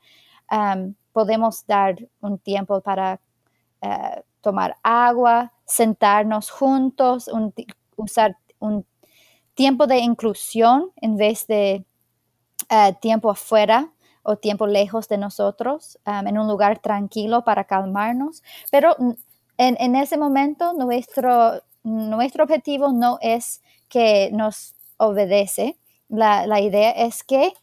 Em, 0.49 0.95
podemos 1.11 1.65
dar 1.67 1.95
un 2.21 2.39
tiempo 2.39 2.81
para 2.81 3.19
eh, 3.81 4.23
tomar 4.41 4.77
agua, 4.83 5.53
sentarnos 5.65 6.51
juntos, 6.51 7.29
usar 7.95 8.37
un 8.59 8.85
tiempo 9.53 9.87
de 9.87 9.99
inclusión 9.99 10.91
en 10.97 11.17
vez 11.17 11.47
de 11.47 11.85
eh, 12.69 12.93
tiempo 13.01 13.29
afuera 13.29 13.91
o 14.23 14.37
tiempo 14.37 14.67
lejos 14.67 15.07
de 15.07 15.19
nosotros, 15.19 15.99
en 16.05 16.39
un 16.39 16.47
lugar 16.47 16.79
tranquilo 16.79 17.43
para 17.43 17.65
calmarnos. 17.65 18.41
Pero 18.71 18.95
en, 19.57 19.95
ese 19.95 20.17
momento 20.17 20.73
nuestro, 20.73 21.61
nuestro 21.83 22.43
objetivo 22.43 22.91
no 22.91 23.19
es 23.21 23.61
que 23.87 24.31
nos 24.33 24.73
obedece, 24.97 25.77
la, 26.09 26.59
idea 26.59 26.91
es 26.91 27.23
que 27.23 27.53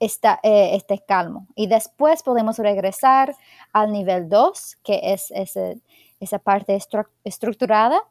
está, 0.00 0.40
eh, 0.42 0.74
esté 0.74 1.02
calmo. 1.06 1.46
Y 1.54 1.66
después 1.66 2.22
podemos 2.22 2.58
regresar 2.58 3.34
al 3.72 3.92
nivel 3.92 4.28
2, 4.28 4.78
que 4.82 5.00
es 5.12 5.32
esa 6.20 6.38
parte 6.38 6.78
estructurada, 7.24 8.02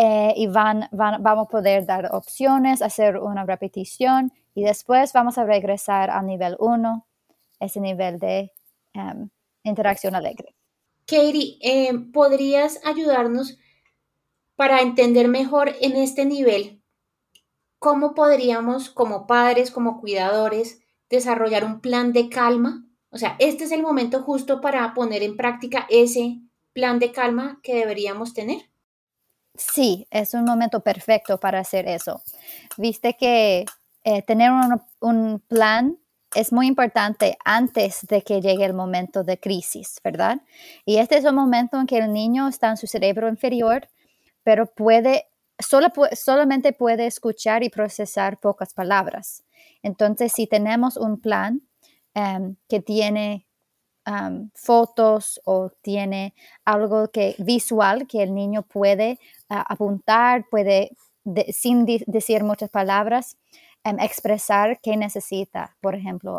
eh, 0.00 0.32
y 0.36 0.46
van, 0.46 0.88
vamos 0.92 1.46
a 1.46 1.50
poder 1.50 1.84
dar 1.84 2.14
opciones, 2.14 2.82
hacer 2.82 3.18
una 3.18 3.44
repetición 3.44 4.32
y 4.54 4.62
después 4.62 5.12
vamos 5.12 5.38
a 5.38 5.44
regresar 5.44 6.08
al 6.10 6.24
nivel 6.24 6.56
1, 6.60 7.04
ese 7.58 7.80
nivel 7.80 8.20
de 8.20 8.52
em, 8.92 9.28
interacción 9.64 10.14
alegre. 10.14 10.54
Katie, 11.04 11.58
em, 11.62 12.12
¿podrías 12.12 12.80
ayudarnos 12.84 13.58
para 14.54 14.82
entender 14.82 15.26
mejor 15.26 15.74
en 15.80 15.96
este 15.96 16.24
nivel 16.24 16.80
cómo 17.80 18.14
podríamos 18.14 18.90
como 18.90 19.26
padres, 19.26 19.72
como 19.72 20.00
cuidadores, 20.00 20.80
desarrollar 21.10 21.64
un 21.64 21.80
plan 21.80 22.12
de 22.12 22.28
calma? 22.28 22.84
O 23.10 23.18
sea, 23.18 23.36
este 23.38 23.64
es 23.64 23.72
el 23.72 23.82
momento 23.82 24.22
justo 24.22 24.60
para 24.60 24.92
poner 24.94 25.22
en 25.22 25.36
práctica 25.36 25.86
ese 25.88 26.40
plan 26.72 26.98
de 26.98 27.12
calma 27.12 27.60
que 27.62 27.74
deberíamos 27.74 28.34
tener. 28.34 28.62
Sí, 29.58 30.06
es 30.10 30.34
un 30.34 30.44
momento 30.44 30.80
perfecto 30.80 31.38
para 31.38 31.58
hacer 31.58 31.88
eso. 31.88 32.22
Viste 32.76 33.16
que 33.18 33.64
eh, 34.04 34.22
tener 34.22 34.52
un, 35.00 35.40
plan 35.48 35.98
es 36.34 36.52
muy 36.52 36.68
importante 36.68 37.36
antes 37.44 38.06
de 38.08 38.22
que 38.22 38.40
llegue 38.40 38.64
el 38.64 38.74
momento 38.74 39.24
de 39.24 39.40
crisis, 39.40 40.00
¿verdad? 40.04 40.40
Y 40.84 40.98
este 40.98 41.16
es 41.16 41.24
un 41.24 41.34
momento 41.34 41.80
en 41.80 41.86
que 41.86 41.98
el 41.98 42.12
niño 42.12 42.46
está 42.46 42.68
en 42.70 42.76
su 42.76 42.86
cerebro 42.86 43.28
inferior, 43.28 43.88
pero 44.44 44.66
puede, 44.66 45.26
solo, 45.58 45.88
solamente 46.12 46.72
puede 46.72 47.06
escuchar 47.06 47.64
y 47.64 47.70
procesar 47.70 48.38
pocas 48.38 48.74
palabras. 48.74 49.42
Entonces, 49.82 50.32
si 50.32 50.46
tenemos 50.46 50.96
un 50.96 51.20
plan 51.20 51.62
em, 52.14 52.56
que 52.68 52.80
tiene 52.80 53.44
fotos 54.54 55.38
o 55.44 55.70
tiene 55.82 56.34
algo 56.64 57.08
que 57.08 57.34
visual 57.38 58.06
que 58.06 58.22
el 58.22 58.34
niño 58.34 58.62
puede 58.62 59.18
ah, 59.50 59.66
apuntar, 59.68 60.46
puede, 60.50 60.96
sin 61.52 61.84
decir 61.84 62.42
muchas 62.42 62.70
palabras, 62.70 63.36
Em, 63.84 63.98
expresar 64.00 64.80
qué 64.82 64.96
necesita, 64.96 65.76
por 65.80 65.94
ejemplo, 65.94 66.38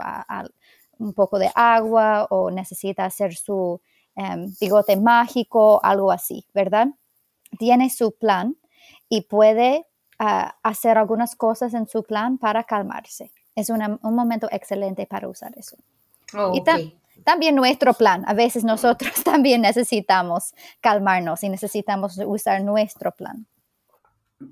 un 1.00 1.14
poco 1.14 1.40
de 1.40 1.50
agua 1.56 2.28
o 2.30 2.52
necesita 2.52 3.06
hacer 3.06 3.36
su 3.36 3.82
em, 4.16 4.54
bigote 4.60 4.98
mágico, 4.98 5.80
algo 5.84 6.12
así, 6.12 6.46
¿verdad? 6.54 6.88
Tiene 7.58 7.90
su 7.90 8.12
plan 8.12 8.58
y 9.10 9.22
puede 9.22 9.86
hacer 10.20 10.98
algunas 10.98 11.36
cosas 11.36 11.74
en 11.74 11.88
su 11.88 12.04
plan 12.04 12.38
para 12.38 12.66
calmarse. 12.66 13.32
Es 13.56 13.70
un 13.70 14.00
momento 14.02 14.48
excelente 14.52 15.06
para 15.06 15.28
usar 15.28 15.58
eso. 15.58 15.78
Oh, 16.34 16.54
y 16.54 16.62
también 17.24 17.56
nuestro 17.56 17.94
plan. 17.94 18.24
A 18.28 18.34
veces 18.34 18.64
nosotros 18.64 19.12
también 19.24 19.62
necesitamos 19.62 20.54
calmarnos 20.82 21.44
y 21.44 21.50
necesitamos 21.50 22.20
usar 22.26 22.64
nuestro 22.64 23.12
plan. 23.12 23.48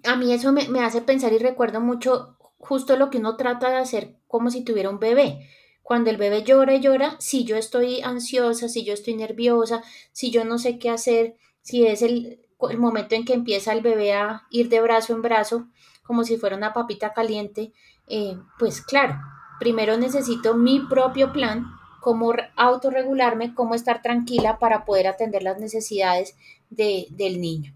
A 0.06 0.16
mí 0.16 0.34
eso 0.34 0.52
me, 0.52 0.68
me 0.68 0.84
hace 0.84 1.02
pensar 1.02 1.32
y 1.34 1.38
recuerdo 1.38 1.80
mucho 1.80 2.38
justo 2.60 2.98
lo 2.98 3.10
que 3.10 3.20
uno 3.20 3.38
trata 3.38 3.70
de 3.70 3.78
hacer 3.78 4.16
como 4.28 4.50
si 4.50 4.64
tuviera 4.64 4.90
un 4.90 5.00
bebé. 5.00 5.48
Cuando 5.84 6.10
el 6.10 6.18
bebé 6.18 6.44
llora 6.44 6.76
y 6.76 6.82
llora, 6.82 7.16
si 7.20 7.46
yo 7.46 7.56
estoy 7.56 8.02
ansiosa, 8.02 8.68
si 8.68 8.84
yo 8.84 8.94
estoy 8.94 9.16
nerviosa, 9.16 9.84
si 10.12 10.32
yo 10.32 10.44
no 10.44 10.58
sé 10.58 10.80
qué 10.80 10.90
hacer, 10.90 11.38
si 11.62 11.86
es 11.86 12.02
el, 12.02 12.42
momento 12.78 13.16
en 13.16 13.26
que 13.26 13.34
empieza 13.34 13.74
el 13.74 13.82
bebé 13.82 14.14
a 14.14 14.44
ir 14.50 14.70
de 14.70 14.82
brazo 14.82 15.14
en 15.14 15.22
brazo, 15.22 15.68
como 16.04 16.24
si 16.24 16.38
fuera 16.38 16.56
una 16.56 16.74
papita 16.74 17.14
caliente, 17.14 17.74
eh, 18.08 18.38
pues 18.58 18.82
claro, 18.82 19.20
primero 19.60 19.98
necesito 19.98 20.56
mi 20.56 20.80
propio 20.80 21.34
plan, 21.34 21.66
cómo 22.02 22.34
autorregularme, 22.56 23.54
cómo 23.54 23.76
estar 23.76 24.02
tranquila 24.02 24.60
para 24.60 24.86
poder 24.86 25.08
atender 25.08 25.44
las 25.44 25.60
necesidades 25.60 26.36
del 26.70 27.42
niño. 27.42 27.76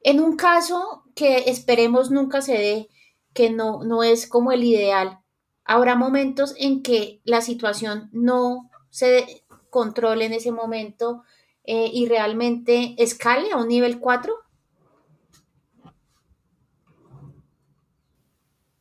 En 0.00 0.20
un 0.20 0.36
caso 0.36 1.02
que 1.14 1.50
esperemos 1.50 2.10
nunca 2.10 2.42
se 2.42 2.54
dé, 2.54 2.88
que 3.32 3.50
no, 3.50 3.84
no 3.84 4.02
es 4.02 4.26
como 4.26 4.52
el 4.52 4.64
ideal. 4.64 5.20
Habrá 5.64 5.96
momentos 5.96 6.54
en 6.58 6.82
que 6.82 7.20
la 7.24 7.40
situación 7.40 8.08
no 8.12 8.70
se 8.90 9.44
controle 9.70 10.26
en 10.26 10.32
ese 10.32 10.52
momento 10.52 11.22
eh, 11.64 11.90
y 11.92 12.06
realmente 12.08 12.94
escale 12.98 13.52
a 13.52 13.56
un 13.56 13.68
nivel 13.68 13.98
4. 13.98 14.34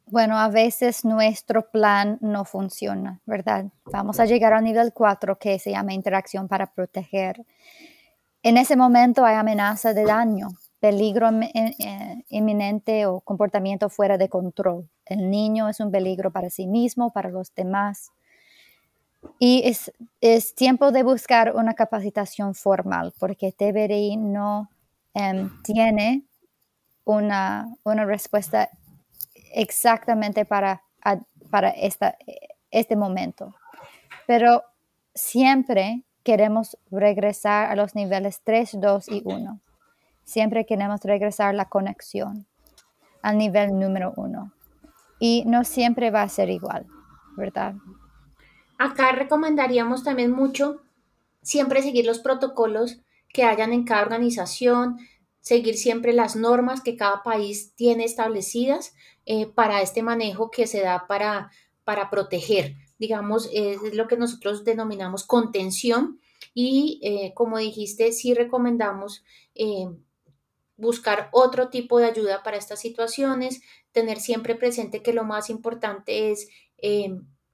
Bueno, 0.06 0.38
a 0.38 0.48
veces 0.50 1.06
nuestro 1.06 1.72
plan 1.72 2.20
no 2.22 2.46
funciona, 2.46 3.20
¿verdad? 3.26 3.66
Vamos 3.86 4.20
a 4.20 4.26
llegar 4.26 4.54
al 4.54 4.64
nivel 4.64 4.94
4 4.94 5.40
que 5.40 5.58
se 5.58 5.72
llama 5.72 5.94
interacción 5.94 6.48
para 6.48 6.72
proteger. 6.72 7.44
En 8.44 8.58
ese 8.58 8.76
momento 8.76 9.26
hay 9.26 9.38
amenaza 9.38 9.94
de 9.94 10.04
daño, 10.04 10.50
peligro 10.80 11.30
eh, 11.30 12.24
inminente 12.28 13.06
o 13.06 13.22
comportamiento 13.22 13.90
fuera 13.90 14.18
de 14.18 14.28
control. 14.28 14.90
El 15.06 15.32
niño 15.32 15.70
es 15.70 15.80
un 15.80 15.90
peligro 15.90 16.30
para 16.32 16.50
sí 16.50 16.68
mismo, 16.68 17.12
para 17.14 17.30
los 17.30 17.56
demás. 17.56 18.12
Y 19.40 19.62
es, 19.66 19.92
es 20.22 20.56
tiempo 20.56 20.92
de 20.92 21.04
buscar 21.04 21.56
una 21.56 21.74
capacitación 21.74 22.56
formal 22.56 23.14
porque 23.20 23.52
TBRI 23.52 24.18
no 24.18 24.70
em, 25.14 25.50
tiene 25.64 26.24
una, 27.06 27.68
una, 27.84 28.06
respuesta 28.06 28.70
exactamente 29.54 30.46
para, 30.46 30.84
para 31.50 31.70
esta, 31.70 32.18
este 32.72 32.96
momento. 32.96 33.54
Pero 34.26 34.64
siempre 35.14 36.04
queremos 36.24 36.78
regresar 36.90 37.70
a 37.70 37.76
los 37.76 37.96
niveles 37.96 38.42
3, 38.44 38.80
2 38.80 39.10
y 39.10 39.22
1 39.26 39.60
siempre 40.24 40.66
queremos 40.66 41.02
regresar 41.04 41.54
la 41.54 41.66
conexión 41.66 42.46
al 43.22 43.38
nivel 43.38 43.80
número 43.80 44.14
uno. 44.16 44.52
Y 45.20 45.44
no 45.46 45.64
siempre 45.64 46.12
va 46.12 46.24
a 46.24 46.30
ser 46.30 46.50
igual, 46.50 46.86
¿verdad? 47.38 47.76
Acá 48.78 49.12
recomendaríamos 49.12 50.04
también 50.04 50.32
mucho 50.32 50.82
siempre 51.42 51.82
seguir 51.82 52.06
los 52.06 52.20
protocolos 52.20 53.00
que 53.30 53.44
hayan 53.44 53.74
en 53.74 53.84
cada 53.84 54.04
organización, 54.04 54.98
seguir 55.42 55.78
siempre 55.78 56.14
las 56.14 56.36
normas 56.36 56.82
que 56.82 56.96
cada 56.96 57.22
país 57.22 57.74
tiene 57.76 58.06
establecidas 58.06 58.94
eh, 59.26 59.46
para 59.48 59.82
este 59.82 60.02
manejo 60.02 60.50
que 60.50 60.68
se 60.68 60.82
da 60.82 61.06
para, 61.08 61.52
para 61.84 62.10
proteger. 62.10 62.76
Digamos, 62.98 63.50
es 63.52 63.94
lo 63.94 64.08
que 64.08 64.16
nosotros 64.16 64.64
denominamos 64.64 65.26
contención 65.26 66.20
y, 66.54 67.00
eh, 67.04 67.34
como 67.36 67.58
dijiste, 67.58 68.12
sí 68.14 68.34
recomendamos 68.34 69.24
eh, 69.56 69.90
buscar 70.78 71.30
otro 71.32 71.70
tipo 71.70 72.00
de 72.00 72.06
ayuda 72.06 72.44
para 72.44 72.58
estas 72.58 72.80
situaciones, 72.80 73.62
tener 73.92 74.20
siempre 74.20 74.56
presente 74.56 75.02
que 75.02 75.14
lo 75.14 75.24
más 75.24 75.50
importante 75.50 76.32
es 76.32 76.48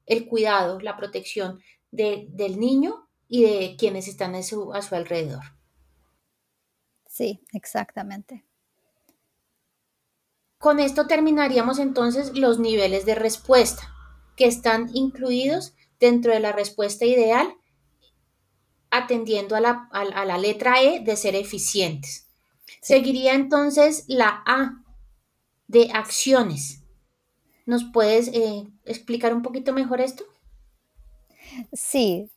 el 0.10 0.28
cuidado, 0.28 0.82
la 0.82 0.98
protección 0.98 1.62
del 1.92 2.60
niño 2.60 3.08
y 3.30 3.44
de 3.44 3.76
quienes 3.78 4.08
están 4.08 4.36
a 4.36 4.44
su, 4.44 4.74
a 4.74 4.82
su 4.82 4.96
alrededor. 4.96 5.44
Sí, 7.08 7.42
exactamente. 7.54 8.44
Con 10.58 10.80
esto 10.80 11.08
terminaríamos 11.08 11.80
entonces 11.80 12.38
los 12.38 12.60
niveles 12.60 13.06
de 13.06 13.16
respuesta 13.16 13.96
que 14.36 14.46
están 14.46 14.90
incluidos 14.94 15.74
dentro 16.00 16.34
de 16.34 16.40
la 16.40 16.52
respuesta 16.52 17.06
ideal, 17.06 17.56
atendiendo 18.90 19.56
a 19.56 19.62
la, 19.62 19.90
a, 19.92 20.26
la 20.26 20.38
letra 20.38 20.82
E 20.82 21.02
de 21.02 21.16
ser 21.16 21.36
eficientes. 21.36 22.28
Seguiría 22.82 23.36
entonces 23.36 24.06
la 24.08 24.44
A 24.46 24.84
de 25.68 25.92
acciones. 25.94 26.84
¿Nos 27.66 27.84
puedes 27.94 28.30
eh, 28.30 28.68
explicar 28.90 29.34
un 29.34 29.42
poquito 29.42 29.72
mejor 29.74 30.02
esto? 30.02 30.24
Sí, 31.74 32.30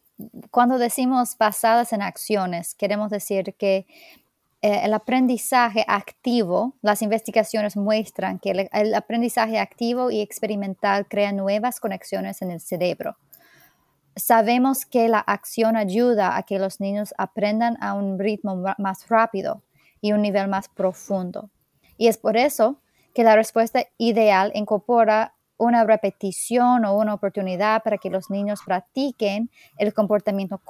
cuando 0.51 0.79
decimos 0.79 1.37
basadas 1.39 1.93
en 1.93 2.03
acciones, 2.03 2.75
queremos 2.75 3.11
decir 3.11 3.55
que 3.59 3.87
eh, 4.61 4.83
el 4.85 4.95
aprendizaje 4.95 5.85
activo, 5.89 6.77
las 6.83 7.03
investigaciones 7.03 7.77
muestran 7.77 8.39
que 8.39 8.69
el, 8.73 8.95
aprendizaje 8.95 9.59
activo 9.59 10.11
y 10.11 10.21
experimental 10.21 11.09
crea 11.09 11.33
nuevas 11.33 11.81
conexiones 11.81 12.43
en 12.43 12.51
el 12.51 12.61
cerebro. 12.61 13.17
Sabemos 14.15 14.85
que 14.85 15.09
la 15.09 15.19
acción 15.19 15.75
ayuda 15.77 16.37
a 16.37 16.43
que 16.45 16.59
los 16.59 16.81
niños 16.81 17.15
aprendan 17.19 17.77
a 17.81 17.95
un 17.95 18.19
ritmo 18.19 18.63
más 18.79 19.09
rápido 19.09 19.63
y 20.01 20.13
un 20.13 20.21
nivel 20.21 20.49
más 20.49 20.69
profundo. 20.69 21.51
Y 21.97 22.09
es 22.09 22.19
por 22.19 22.37
eso 22.37 22.77
que 23.15 23.25
la 23.25 23.35
respuesta 23.35 23.87
ideal 23.99 24.53
incorpora 24.55 25.35
una 25.63 25.85
repetición 25.85 26.85
o 26.85 26.97
una 26.97 27.15
oportunidad 27.15 27.83
para 27.83 27.99
que 27.99 28.11
los 28.11 28.31
niños 28.31 28.61
practiquen 28.67 29.49
el 29.79 29.95
comportamiento 29.95 30.61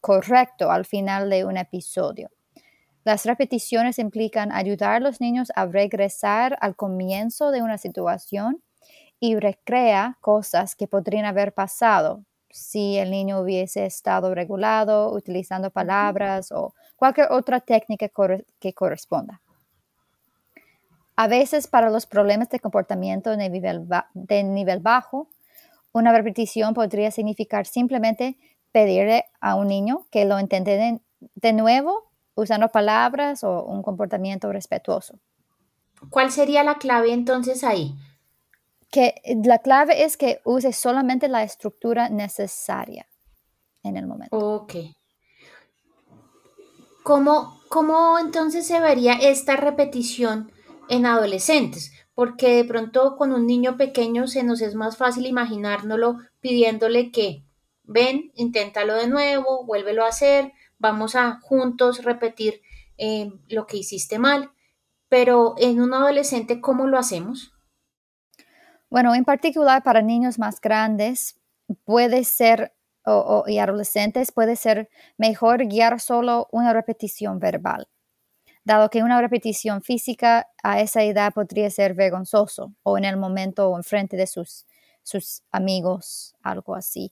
correcto 0.00 0.70
al 0.70 0.84
final 0.84 1.28
de 1.30 1.44
un 1.44 1.56
episodio. 1.56 2.30
Las 3.02 3.24
repeticiones 3.24 3.98
implican 3.98 4.52
ayudar 4.52 4.92
a 4.92 5.00
los 5.00 5.20
niños 5.20 5.52
a 5.56 5.66
regresar 5.66 6.56
al 6.60 6.76
comienzo 6.76 7.50
de 7.50 7.62
una 7.62 7.78
situación 7.78 8.62
y 9.18 9.36
recrea 9.36 10.16
cosas 10.20 10.76
que 10.76 10.86
podrían 10.86 11.24
haber 11.24 11.52
pasado 11.52 12.24
si 12.50 12.98
el 12.98 13.10
niño 13.10 13.40
hubiese 13.40 13.84
estado 13.84 14.34
regulado, 14.34 15.12
utilizando 15.12 15.70
palabras 15.70 16.52
o 16.52 16.72
cualquier 16.96 17.32
otra 17.32 17.60
técnica 17.60 18.08
que 18.60 18.72
corresponda. 18.72 19.42
A 21.16 21.28
veces 21.28 21.66
para 21.66 21.90
los 21.90 22.06
problemas 22.06 22.50
de 22.50 22.60
comportamiento 22.60 23.30
de 23.36 23.48
nivel, 23.48 23.88
de 24.12 24.44
nivel 24.44 24.80
bajo, 24.80 25.28
una 25.92 26.12
repetición 26.12 26.74
podría 26.74 27.10
significar 27.10 27.66
simplemente 27.66 28.36
pedirle 28.70 29.24
a 29.40 29.54
un 29.54 29.68
niño 29.68 30.06
que 30.10 30.26
lo 30.26 30.38
entienda 30.38 31.00
de 31.34 31.52
nuevo 31.54 32.10
usando 32.34 32.68
palabras 32.68 33.42
o 33.42 33.64
un 33.64 33.82
comportamiento 33.82 34.52
respetuoso. 34.52 35.18
¿Cuál 36.10 36.30
sería 36.30 36.62
la 36.62 36.76
clave 36.76 37.14
entonces 37.14 37.64
ahí? 37.64 37.96
Que 38.90 39.14
la 39.42 39.58
clave 39.58 40.04
es 40.04 40.18
que 40.18 40.40
use 40.44 40.74
solamente 40.74 41.28
la 41.28 41.42
estructura 41.42 42.10
necesaria 42.10 43.06
en 43.82 43.96
el 43.96 44.06
momento. 44.06 44.36
Ok. 44.36 44.74
¿Cómo, 47.02 47.60
cómo 47.68 48.18
entonces 48.18 48.66
se 48.66 48.80
vería 48.80 49.14
esta 49.14 49.56
repetición 49.56 50.52
en 50.88 51.06
adolescentes? 51.06 51.92
Porque 52.14 52.56
de 52.56 52.64
pronto 52.64 53.16
con 53.16 53.32
un 53.32 53.46
niño 53.46 53.76
pequeño 53.76 54.26
se 54.26 54.42
nos 54.42 54.60
es 54.62 54.74
más 54.74 54.96
fácil 54.96 55.26
imaginárnoslo 55.26 56.18
pidiéndole 56.40 57.10
que 57.10 57.44
ven, 57.84 58.32
inténtalo 58.34 58.94
de 58.94 59.06
nuevo, 59.08 59.64
vuélvelo 59.64 60.04
a 60.04 60.08
hacer, 60.08 60.52
vamos 60.78 61.14
a 61.14 61.40
juntos 61.40 62.04
repetir 62.04 62.60
eh, 62.98 63.30
lo 63.48 63.66
que 63.66 63.78
hiciste 63.78 64.18
mal, 64.18 64.50
pero 65.08 65.54
en 65.58 65.80
un 65.80 65.94
adolescente, 65.94 66.60
¿cómo 66.60 66.86
lo 66.86 66.98
hacemos? 66.98 67.52
Bueno, 68.88 69.14
en 69.14 69.24
particular 69.24 69.82
para 69.82 70.02
niños 70.02 70.38
más 70.38 70.60
grandes 70.60 71.40
puede 71.84 72.24
ser, 72.24 72.72
o, 73.04 73.44
y 73.46 73.58
adolescentes, 73.58 74.32
puede 74.32 74.56
ser 74.56 74.88
mejor 75.16 75.66
guiar 75.66 76.00
solo 76.00 76.48
una 76.52 76.72
repetición 76.72 77.38
verbal, 77.38 77.88
dado 78.66 78.90
que 78.90 79.02
una 79.02 79.20
repetición 79.22 79.80
física 79.80 80.48
a 80.62 80.80
esa 80.82 81.02
edad 81.02 81.32
podría 81.32 81.70
ser 81.70 81.94
vergonzoso 81.94 82.74
o 82.82 82.98
en 82.98 83.06
el 83.06 83.16
momento 83.16 83.70
o 83.70 83.76
en 83.78 83.84
frente 83.84 84.18
de 84.18 84.26
sus, 84.26 84.66
sus 85.02 85.42
amigos, 85.50 86.34
algo 86.42 86.74
así. 86.74 87.10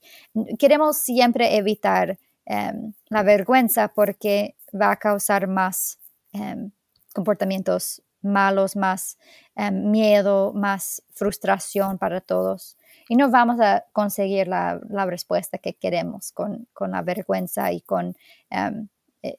Queremos 0.58 0.98
siempre 0.98 1.56
evitar 1.56 2.18
Em, 2.46 2.92
la 3.08 3.22
vergüenza 3.22 3.88
porque 3.88 4.56
va 4.78 4.90
a 4.90 4.96
causar 4.96 5.46
más 5.46 5.98
em, 6.32 6.70
comportamientos 7.14 8.02
malos, 8.20 8.76
más 8.76 9.18
em, 9.56 9.90
miedo, 9.90 10.52
más 10.52 11.02
frustración 11.14 11.98
para 11.98 12.20
todos. 12.20 12.76
Y 13.08 13.16
no 13.16 13.30
vamos 13.30 13.60
a 13.60 13.84
conseguir 13.92 14.48
la, 14.48 14.78
respuesta 15.06 15.58
que 15.58 15.74
queremos 15.74 16.32
con, 16.32 16.68
la 16.80 17.02
vergüenza 17.02 17.72
y 17.72 17.80
con 17.82 18.16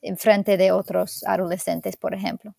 en 0.01 0.17
frente 0.17 0.57
de 0.57 0.71
otros 0.71 1.23
adolescentes, 1.25 1.97
por 1.97 2.13
ejemplo. 2.13 2.55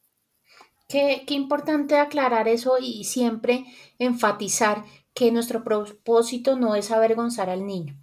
Qué, 0.88 1.24
qué, 1.26 1.34
importante 1.34 1.96
aclarar 1.96 2.46
eso 2.46 2.76
y 2.80 3.04
siempre 3.04 3.64
enfatizar 3.98 4.84
que 5.14 5.32
nuestro 5.32 5.64
propósito 5.64 6.56
no 6.56 6.76
es 6.76 6.90
avergonzar 6.90 7.50
al 7.50 7.66
niño. 7.66 7.98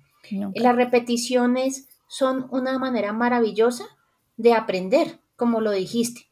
Las 0.55 0.75
repeticiones 0.75 1.87
son 2.07 2.47
una 2.51 2.79
manera 2.79 3.13
maravillosa 3.13 3.85
de 4.37 4.53
aprender, 4.53 5.19
como 5.35 5.61
lo 5.61 5.71
dijiste. 5.71 6.27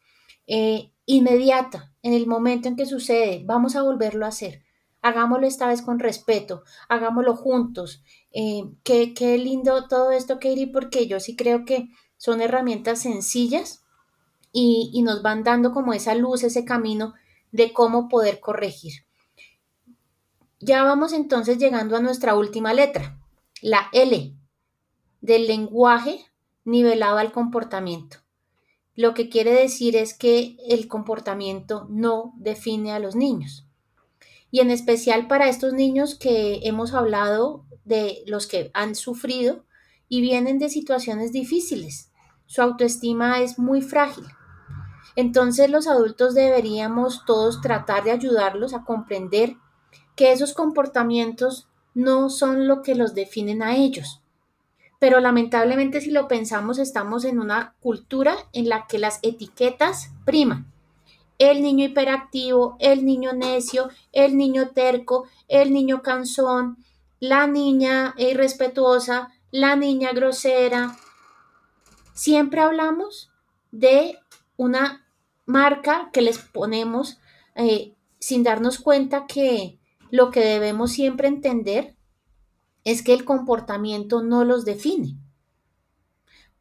Eh, 0.48 0.92
inmediata, 1.06 1.94
en 2.02 2.14
el 2.14 2.28
momento 2.28 2.68
en 2.68 2.76
que 2.76 2.86
sucede, 2.86 3.44
vamos 3.46 3.76
a 3.76 3.84
volverlo 3.84 4.26
a 4.26 4.30
hacer. 4.30 4.64
Hagámoslo 5.02 5.48
esta 5.48 5.68
vez 5.68 5.82
con 5.82 6.00
respeto, 6.00 6.64
hagámoslo 6.90 7.36
juntos. 7.36 8.04
Eh, 8.32 8.64
qué, 8.84 9.14
qué, 9.14 9.38
lindo 9.38 9.88
todo 9.88 10.12
esto, 10.12 10.36
Katie, 10.36 10.72
porque 10.72 11.08
yo 11.08 11.20
sí 11.20 11.36
creo 11.36 11.66
que 11.66 11.90
son 12.22 12.40
herramientas 12.40 13.00
sencillas 13.00 13.84
y, 14.52 15.02
nos 15.02 15.24
van 15.24 15.44
dando 15.44 15.72
como 15.72 15.92
esa 15.92 16.14
luz, 16.14 16.44
ese 16.44 16.66
camino 16.66 17.16
de 17.52 17.74
cómo 17.74 18.10
poder 18.10 18.40
corregir. 18.40 19.06
Ya 20.60 20.84
vamos 20.84 21.14
entonces 21.14 21.58
llegando 21.58 21.98
a 21.98 22.00
nuestra 22.00 22.36
última 22.36 22.76
letra, 22.76 23.20
la 23.64 23.90
L 23.92 24.36
del 25.22 25.48
lenguaje 25.48 26.24
nivelado 26.64 27.18
al 27.18 27.32
comportamiento. 27.32 28.18
Lo 28.96 29.16
que 29.16 29.28
quiere 29.28 29.54
decir 29.54 29.96
es 29.96 30.14
que 30.14 30.58
el 30.70 30.88
comportamiento 30.88 31.88
no 31.90 32.36
define 32.38 32.92
a 32.92 33.00
los 33.00 33.16
niños. 33.16 33.66
Y 34.52 34.60
en 34.60 34.70
especial 34.70 35.28
para 35.28 35.50
estos 35.50 35.74
niños 35.74 36.14
que 36.14 36.60
hemos 36.68 36.94
hablado 36.94 37.66
de 37.84 38.22
los 38.28 38.46
que 38.46 38.70
han 38.76 38.94
sufrido 38.94 39.66
y 40.08 40.22
vienen 40.22 40.60
de 40.60 40.70
situaciones 40.70 41.32
difíciles. 41.32 42.11
Su 42.52 42.62
autoestima 42.62 43.40
es 43.40 43.58
muy 43.58 43.82
frágil. 43.82 44.26
Entonces 45.16 45.70
los 45.70 45.88
adultos 45.88 46.34
deberíamos 46.34 47.24
todos 47.26 47.62
tratar 47.62 48.04
de 48.04 48.12
ayudarlos 48.12 48.74
a 48.74 48.84
comprender 48.84 49.56
que 50.18 50.34
esos 50.34 50.54
comportamientos 50.54 51.70
no 51.94 52.30
son 52.30 52.68
lo 52.68 52.82
que 52.82 52.96
los 52.96 53.16
definen 53.16 53.64
a 53.64 53.78
ellos 53.78 54.22
pero 55.02 55.20
lamentablemente 55.20 56.00
si 56.00 56.12
lo 56.12 56.28
pensamos 56.28 56.78
estamos 56.78 57.26
en 57.26 57.40
una 57.40 57.74
cultura 57.80 58.36
en 58.54 58.70
la 58.70 58.86
que 58.86 59.00
las 59.00 59.18
etiquetas 59.24 60.12
priman. 60.26 60.72
El 61.40 61.64
niño 61.64 61.86
hiperactivo, 61.86 62.76
el 62.78 63.04
niño 63.04 63.34
necio, 63.34 63.90
el 64.12 64.38
niño 64.38 64.70
terco, 64.76 65.26
el 65.48 65.74
niño 65.74 66.04
cansón, 66.04 66.78
la 67.20 67.48
niña 67.48 68.14
irrespetuosa, 68.16 69.30
la 69.50 69.76
niña 69.76 70.12
grosera. 70.12 70.96
Siempre 72.14 72.62
hablamos 72.62 73.32
de 73.72 74.18
una 74.58 75.08
marca 75.46 76.10
que 76.14 76.22
les 76.22 76.38
ponemos 76.38 77.20
eh, 77.56 77.96
sin 78.20 78.44
darnos 78.44 78.80
cuenta 78.80 79.26
que 79.28 79.80
lo 80.10 80.30
que 80.32 80.42
debemos 80.42 80.92
siempre 80.92 81.28
entender 81.28 81.96
es 82.84 83.02
que 83.04 83.14
el 83.14 83.26
comportamiento 83.26 84.22
no 84.22 84.44
los 84.44 84.66
define. 84.66 85.18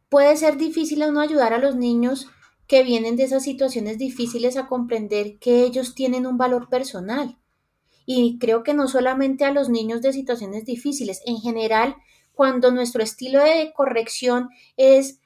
Puede 0.09 0.37
ser 0.37 0.57
difícil 0.57 1.01
no 1.13 1.21
ayudar 1.21 1.53
a 1.53 1.59
los 1.59 1.77
niños 1.77 2.29
que 2.67 2.83
vienen 2.83 3.17
de 3.17 3.25
esas 3.25 3.43
situaciones 3.43 3.99
difíciles 3.99 4.57
a 4.57 4.67
comprender 4.67 5.39
que 5.39 5.63
ellos 5.63 5.95
tienen 5.95 6.27
un 6.27 6.37
valor 6.37 6.69
personal. 6.69 7.39
Y 8.07 8.39
creo 8.39 8.63
que 8.63 8.75
no 8.75 8.89
solamente 8.89 9.45
a 9.45 9.53
los 9.53 9.69
niños 9.69 10.03
de 10.03 10.13
situaciones 10.13 10.65
difíciles, 10.65 11.21
en 11.27 11.39
general, 11.39 11.97
cuando 12.33 12.71
nuestro 12.71 13.03
estilo 13.03 13.43
de 13.43 13.73
corrección 13.75 14.49
es 14.77 15.20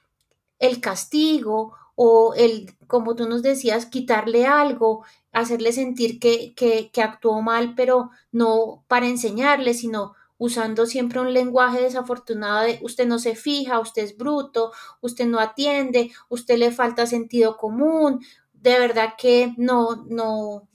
el 0.59 0.81
castigo 0.81 1.75
o 1.97 2.35
el, 2.35 2.77
como 2.87 3.15
tú 3.15 3.29
nos 3.29 3.43
decías, 3.43 3.87
quitarle 3.87 4.47
algo, 4.47 5.05
hacerle 5.33 5.73
sentir 5.73 6.19
que, 6.19 6.55
que, 6.55 6.91
que 6.93 7.03
actuó 7.03 7.41
mal, 7.43 7.75
pero 7.75 8.11
no 8.33 8.85
para 8.89 9.07
enseñarle, 9.07 9.75
sino 9.75 10.15
usando 10.39 10.87
siempre 10.87 11.21
un 11.21 11.33
lenguaje 11.33 11.81
desafortunado 11.81 12.65
de 12.67 12.79
usted 12.83 13.07
no 13.07 13.19
se 13.19 13.37
fija, 13.37 13.79
usted 13.79 14.03
es 14.03 14.17
bruto, 14.17 14.73
usted 15.01 15.27
no 15.27 15.39
atiende, 15.39 16.11
usted 16.29 16.59
le 16.59 16.73
falta 16.73 17.07
sentido 17.07 17.57
común, 17.57 18.21
de 18.53 18.79
verdad 18.79 19.15
que 19.17 19.55
no, 19.57 20.05
no, 20.09 20.69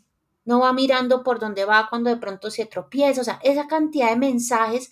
no 0.46 0.60
va 0.60 0.74
mirando 0.74 1.24
por 1.24 1.40
dónde 1.40 1.66
va 1.66 1.88
cuando 1.90 2.10
de 2.10 2.18
pronto 2.18 2.52
se 2.52 2.66
tropieza, 2.66 3.22
o 3.22 3.24
sea, 3.24 3.40
esa 3.44 3.68
cantidad 3.68 4.10
de 4.10 4.16
mensajes 4.16 4.92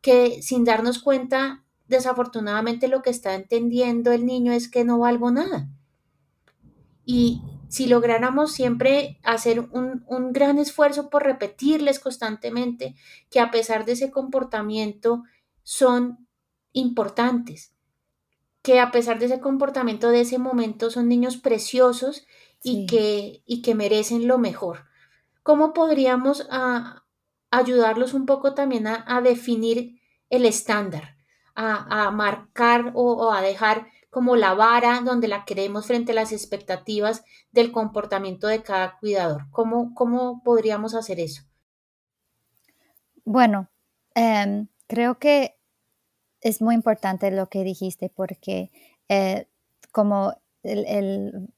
que 0.00 0.42
sin 0.42 0.64
darnos 0.64 1.00
cuenta, 1.00 1.64
desafortunadamente 1.88 2.88
lo 2.88 3.02
que 3.02 3.10
está 3.10 3.34
entendiendo 3.34 4.12
el 4.12 4.26
niño 4.26 4.52
es 4.52 4.70
que 4.70 4.84
no 4.84 4.98
valgo 4.98 5.30
nada. 5.30 5.68
Y 7.04 7.42
si 7.68 7.86
lográramos 7.86 8.52
siempre 8.52 9.18
hacer 9.24 9.60
un, 9.60 10.04
un, 10.06 10.32
gran 10.32 10.58
esfuerzo 10.58 11.10
por 11.10 11.24
repetirles 11.24 12.00
constantemente 12.00 12.94
que 13.30 13.40
a 13.40 13.50
pesar 13.50 13.84
de 13.84 13.92
ese 13.92 14.10
comportamiento 14.10 15.22
son 15.62 16.26
importantes, 16.72 17.74
que 18.62 18.80
a 18.80 18.90
pesar 18.90 19.18
de 19.18 19.26
ese 19.26 19.40
comportamiento 19.40 20.10
de 20.10 20.22
ese 20.22 20.38
momento 20.38 20.90
son 20.90 21.08
niños 21.08 21.36
preciosos 21.36 22.26
y, 22.62 22.86
que, 22.86 23.42
y 23.46 23.62
que 23.62 23.74
merecen 23.74 24.26
lo 24.26 24.38
mejor. 24.38 24.86
¿Cómo 25.42 25.72
podríamos 25.72 26.42
a, 26.42 26.46
ah, 26.50 27.04
ayudarlos 27.50 28.14
un 28.14 28.26
poco 28.26 28.54
también 28.54 28.86
a, 28.86 29.20
definir 29.22 30.00
el 30.30 30.44
estándar, 30.44 31.16
a, 31.60 32.10
marcar 32.12 32.92
o 32.94 33.32
a 33.32 33.42
dejar 33.42 33.88
como 34.10 34.36
la 34.36 34.54
vara 34.54 35.00
donde 35.04 35.28
la 35.28 35.44
queremos 35.44 35.86
frente 35.86 36.12
a 36.12 36.14
las 36.14 36.32
expectativas 36.32 37.24
del 37.52 37.72
comportamiento 37.72 38.46
de 38.46 38.62
cada 38.62 38.98
cuidador. 38.98 39.46
¿Cómo, 39.50 39.94
cómo 39.94 40.42
podríamos 40.42 40.94
hacer 40.94 41.20
eso? 41.20 41.42
Bueno, 43.24 43.68
em, 44.14 44.68
creo 44.86 45.18
que 45.18 45.58
es 46.40 46.62
muy 46.62 46.74
importante 46.74 47.30
lo 47.30 47.48
que 47.48 47.64
dijiste 47.64 48.08
porque 48.08 48.70
eh, 49.08 49.48
como 49.92 50.34
el, 50.62 51.52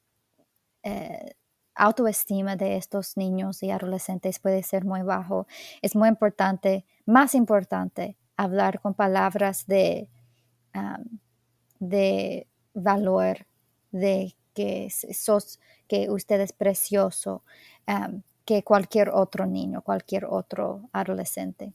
eh, 0.83 1.35
autoestima 1.75 2.57
de 2.57 2.77
estos 2.77 3.17
niños 3.17 3.63
y 3.63 3.71
adolescentes 3.71 4.39
puede 4.39 4.63
ser 4.63 4.85
muy 4.85 5.03
bajo, 5.03 5.47
es 5.83 5.95
muy 5.95 6.09
importante, 6.09 6.85
más 7.07 7.35
importante, 7.35 8.17
hablar 8.43 8.81
con 8.81 8.95
palabras 8.95 9.67
de 9.67 10.09
de 11.81 12.47
valor, 12.75 13.47
de 13.91 14.37
que 14.55 14.91
sos, 14.91 15.59
que 15.89 16.09
usted 16.11 16.41
es 16.41 16.53
precioso, 16.53 17.43
que 18.45 18.63
cualquier 18.63 19.11
otro 19.11 19.47
niño, 19.47 19.83
cualquier 19.83 20.27
otro 20.27 20.89
adolescente. 20.93 21.73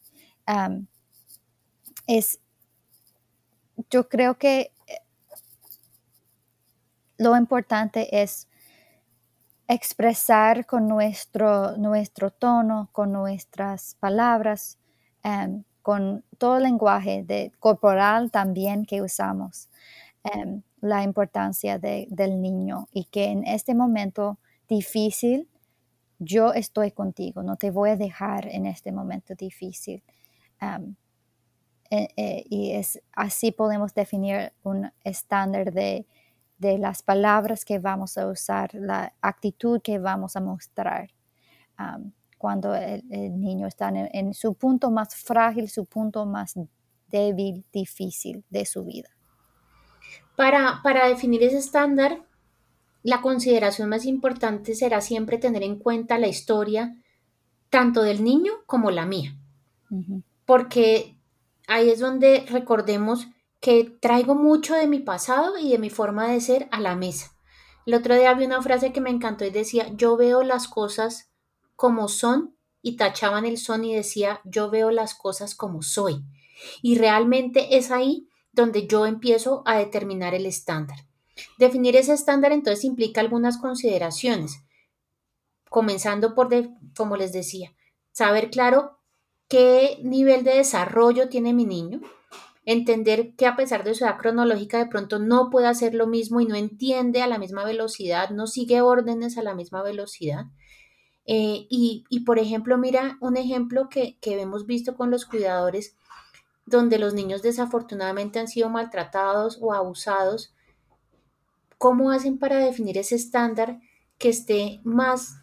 es, 2.07 2.39
yo 3.89 4.07
creo 4.07 4.37
que 4.37 4.71
eh, 4.87 4.99
lo 7.17 7.35
importante 7.35 8.21
es 8.21 8.47
expresar 9.67 10.67
con 10.67 10.87
nuestro, 10.87 11.75
nuestro 11.77 12.29
tono, 12.29 12.89
con 12.91 13.11
nuestras 13.11 13.95
palabras, 13.95 14.77
con 15.85 16.23
todo 16.39 16.57
el 16.57 16.63
lenguaje 16.63 17.23
de, 17.23 17.51
corporal 17.59 18.31
también 18.31 18.87
que 18.87 19.03
usamos, 19.03 19.69
em, 20.23 20.63
la 20.81 21.03
importancia 21.03 21.77
del 21.77 22.41
niño 22.41 22.87
y 22.91 23.05
que 23.05 23.25
en 23.25 23.45
este 23.45 23.75
momento 23.75 24.39
difícil, 24.67 25.47
yo 26.17 26.53
estoy 26.53 26.89
contigo, 26.89 27.43
no 27.43 27.55
te 27.55 27.69
voy 27.69 27.91
a 27.91 27.97
dejar 27.97 28.47
en 28.47 28.65
este 28.65 28.91
momento 28.91 29.35
difícil. 29.35 30.01
Em, 30.59 30.95
e, 31.91 32.07
e, 32.17 32.45
y 32.49 32.71
es 32.71 32.99
así 33.13 33.51
podemos 33.51 33.93
definir 33.93 34.53
un 34.63 34.91
estándar 35.03 35.71
de, 35.71 36.07
las 36.57 37.03
palabras 37.03 37.63
que 37.63 37.77
vamos 37.77 38.17
a 38.17 38.25
usar, 38.27 38.73
la 38.73 39.13
actitud 39.21 39.79
que 39.83 39.99
vamos 39.99 40.35
a 40.35 40.41
mostrar 40.41 41.11
cuando 42.45 42.75
el, 42.75 43.01
niño 43.09 43.65
está 43.65 43.89
en, 43.89 44.35
su 44.35 44.53
punto 44.53 44.91
más 44.91 45.15
frágil, 45.15 45.67
su 45.67 45.87
punto 45.87 46.27
más 46.27 46.53
débil, 47.07 47.65
difícil 47.73 48.45
de 48.51 48.67
su 48.67 48.85
vida. 48.85 49.09
Para, 50.35 50.79
para 50.83 51.07
definir 51.07 51.41
ese 51.41 51.57
estándar, 51.57 52.21
la 53.01 53.23
consideración 53.23 53.89
más 53.89 54.05
importante 54.05 54.75
será 54.75 55.01
siempre 55.01 55.39
tener 55.39 55.63
en 55.63 55.79
cuenta 55.79 56.19
la 56.19 56.27
historia 56.27 56.95
tanto 57.71 58.03
del 58.03 58.23
niño 58.23 58.51
como 58.67 58.91
la 58.91 59.07
mía. 59.07 59.35
Porque 60.45 61.17
ahí 61.67 61.89
es 61.89 61.99
donde 61.99 62.45
recordemos 62.47 63.27
que 63.59 63.85
traigo 63.99 64.35
mucho 64.35 64.75
de 64.75 64.85
mi 64.85 64.99
pasado 64.99 65.57
y 65.57 65.71
de 65.71 65.79
mi 65.79 65.89
forma 65.89 66.27
de 66.27 66.39
ser 66.41 66.67
a 66.69 66.79
la 66.79 66.95
mesa. 66.95 67.31
El 67.87 67.95
otro 67.95 68.13
día 68.13 68.35
vi 68.35 68.45
una 68.45 68.61
frase 68.61 68.93
que 68.93 69.01
me 69.01 69.09
encantó 69.09 69.45
y 69.45 69.49
decía, 69.49 69.87
yo 69.95 70.15
veo 70.15 70.43
las 70.43 70.67
cosas 70.67 71.31
como 71.75 72.07
son 72.07 72.55
y 72.81 72.97
tachaban 72.97 73.45
el 73.45 73.57
son 73.57 73.83
y 73.83 73.95
decía, 73.95 74.41
yo 74.45 74.69
veo 74.69 74.91
las 74.91 75.15
cosas 75.15 75.55
como 75.55 75.81
soy. 75.81 76.23
Y 76.81 76.97
realmente 76.97 77.77
es 77.77 77.91
ahí 77.91 78.29
donde 78.51 78.87
yo 78.87 79.05
empiezo 79.05 79.63
a 79.65 79.77
determinar 79.77 80.33
el 80.33 80.45
estándar. 80.45 80.97
Definir 81.57 81.95
ese 81.95 82.13
estándar 82.13 82.51
entonces 82.51 82.85
implica 82.85 83.21
algunas 83.21 83.57
consideraciones, 83.57 84.63
comenzando 85.69 86.33
por, 86.33 86.49
como 86.95 87.17
les 87.17 87.33
decía, 87.33 87.73
saber 88.11 88.49
claro 88.49 88.99
qué 89.49 89.99
nivel 90.03 90.43
de 90.43 90.55
desarrollo 90.55 91.27
tiene 91.27 91.53
mi 91.53 91.65
niño, 91.65 92.01
entender 92.63 93.35
que 93.35 93.45
a 93.45 93.55
pesar 93.55 93.83
de 93.83 93.93
su 93.93 94.05
edad 94.05 94.17
cronológica 94.17 94.77
de 94.77 94.87
pronto 94.87 95.19
no 95.19 95.49
puede 95.49 95.67
hacer 95.67 95.93
lo 95.93 96.07
mismo 96.07 96.39
y 96.39 96.45
no 96.45 96.55
entiende 96.55 97.21
a 97.21 97.27
la 97.27 97.37
misma 97.37 97.63
velocidad, 97.63 98.29
no 98.31 98.47
sigue 98.47 98.81
órdenes 98.81 99.37
a 99.37 99.43
la 99.43 99.53
misma 99.53 99.83
velocidad, 99.83 100.45
eh, 101.25 101.65
y, 101.69 102.19
por 102.25 102.37
ejemplo, 102.37 102.77
mira 102.77 103.17
un 103.19 103.37
ejemplo 103.37 103.89
que, 103.89 104.17
que 104.21 104.39
hemos 104.39 104.65
visto 104.65 104.95
con 104.95 105.09
los 105.09 105.25
cuidadores, 105.25 105.95
donde 106.65 106.99
los 106.99 107.13
niños 107.13 107.41
desafortunadamente 107.41 108.39
han 108.39 108.47
sido 108.47 108.69
maltratados 108.69 109.57
o 109.61 109.73
abusados, 109.73 110.53
¿cómo 111.77 112.11
hacen 112.11 112.37
para 112.37 112.57
definir 112.57 112.97
ese 112.97 113.15
estándar 113.15 113.79
que 114.17 114.29
esté 114.29 114.81
más 114.83 115.35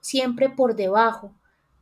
siempre 0.00 0.50
por 0.50 0.74
debajo 0.74 1.34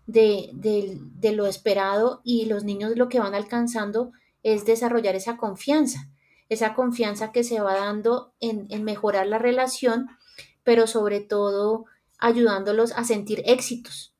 de, 0.06 0.50
de, 0.52 1.32
lo 1.32 1.46
esperado 1.46 2.20
y 2.24 2.46
los 2.46 2.64
niños 2.64 2.96
lo 2.96 3.08
que 3.08 3.20
van 3.20 3.34
alcanzando 3.34 4.12
es 4.42 4.64
desarrollar 4.64 5.14
esa 5.14 5.36
confianza, 5.36 6.08
esa 6.48 6.74
confianza 6.74 7.32
que 7.32 7.44
se 7.44 7.60
va 7.60 7.74
dando 7.74 8.32
en, 8.40 8.66
en 8.70 8.84
mejorar 8.84 9.26
la 9.26 9.38
relación, 9.38 10.08
pero 10.64 10.86
sobre 10.86 11.20
todo 11.20 11.86
ayudándolos 12.20 12.92
a 12.92 13.04
sentir 13.04 13.42
éxitos. 13.46 14.14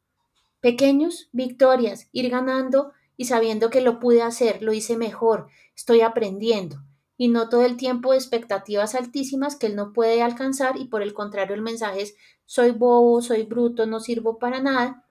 Pequeños, 0.61 1.29
victorias, 1.33 2.09
ir 2.13 2.31
ganando 2.31 2.93
y 3.17 3.27
sabiendo 3.27 3.71
que 3.71 3.81
lo 3.81 4.01
pude 4.01 4.23
hacer, 4.23 4.63
lo 4.63 4.73
hice 4.73 4.97
mejor, 4.97 5.49
estoy 5.77 6.01
aprendiendo. 6.01 6.83
Y 7.17 7.29
no 7.29 7.49
todo 7.49 7.65
el 7.65 7.77
tiempo 7.77 8.15
expectativas 8.15 8.95
altísimas 8.95 9.57
que 9.57 9.67
él 9.67 9.77
no 9.77 9.93
puede 9.93 10.23
alcanzar 10.23 10.79
y 10.79 10.87
por 10.87 11.03
el 11.03 11.13
contrario 11.13 11.55
el 11.55 11.63
mensaje 11.63 12.03
es 12.03 12.15
soy 12.47 12.71
bobo, 12.71 13.21
soy 13.21 13.45
bruto, 13.45 13.87
no 13.87 14.01
sirvo 14.01 14.39
para 14.39 14.61
nada. 14.61 15.05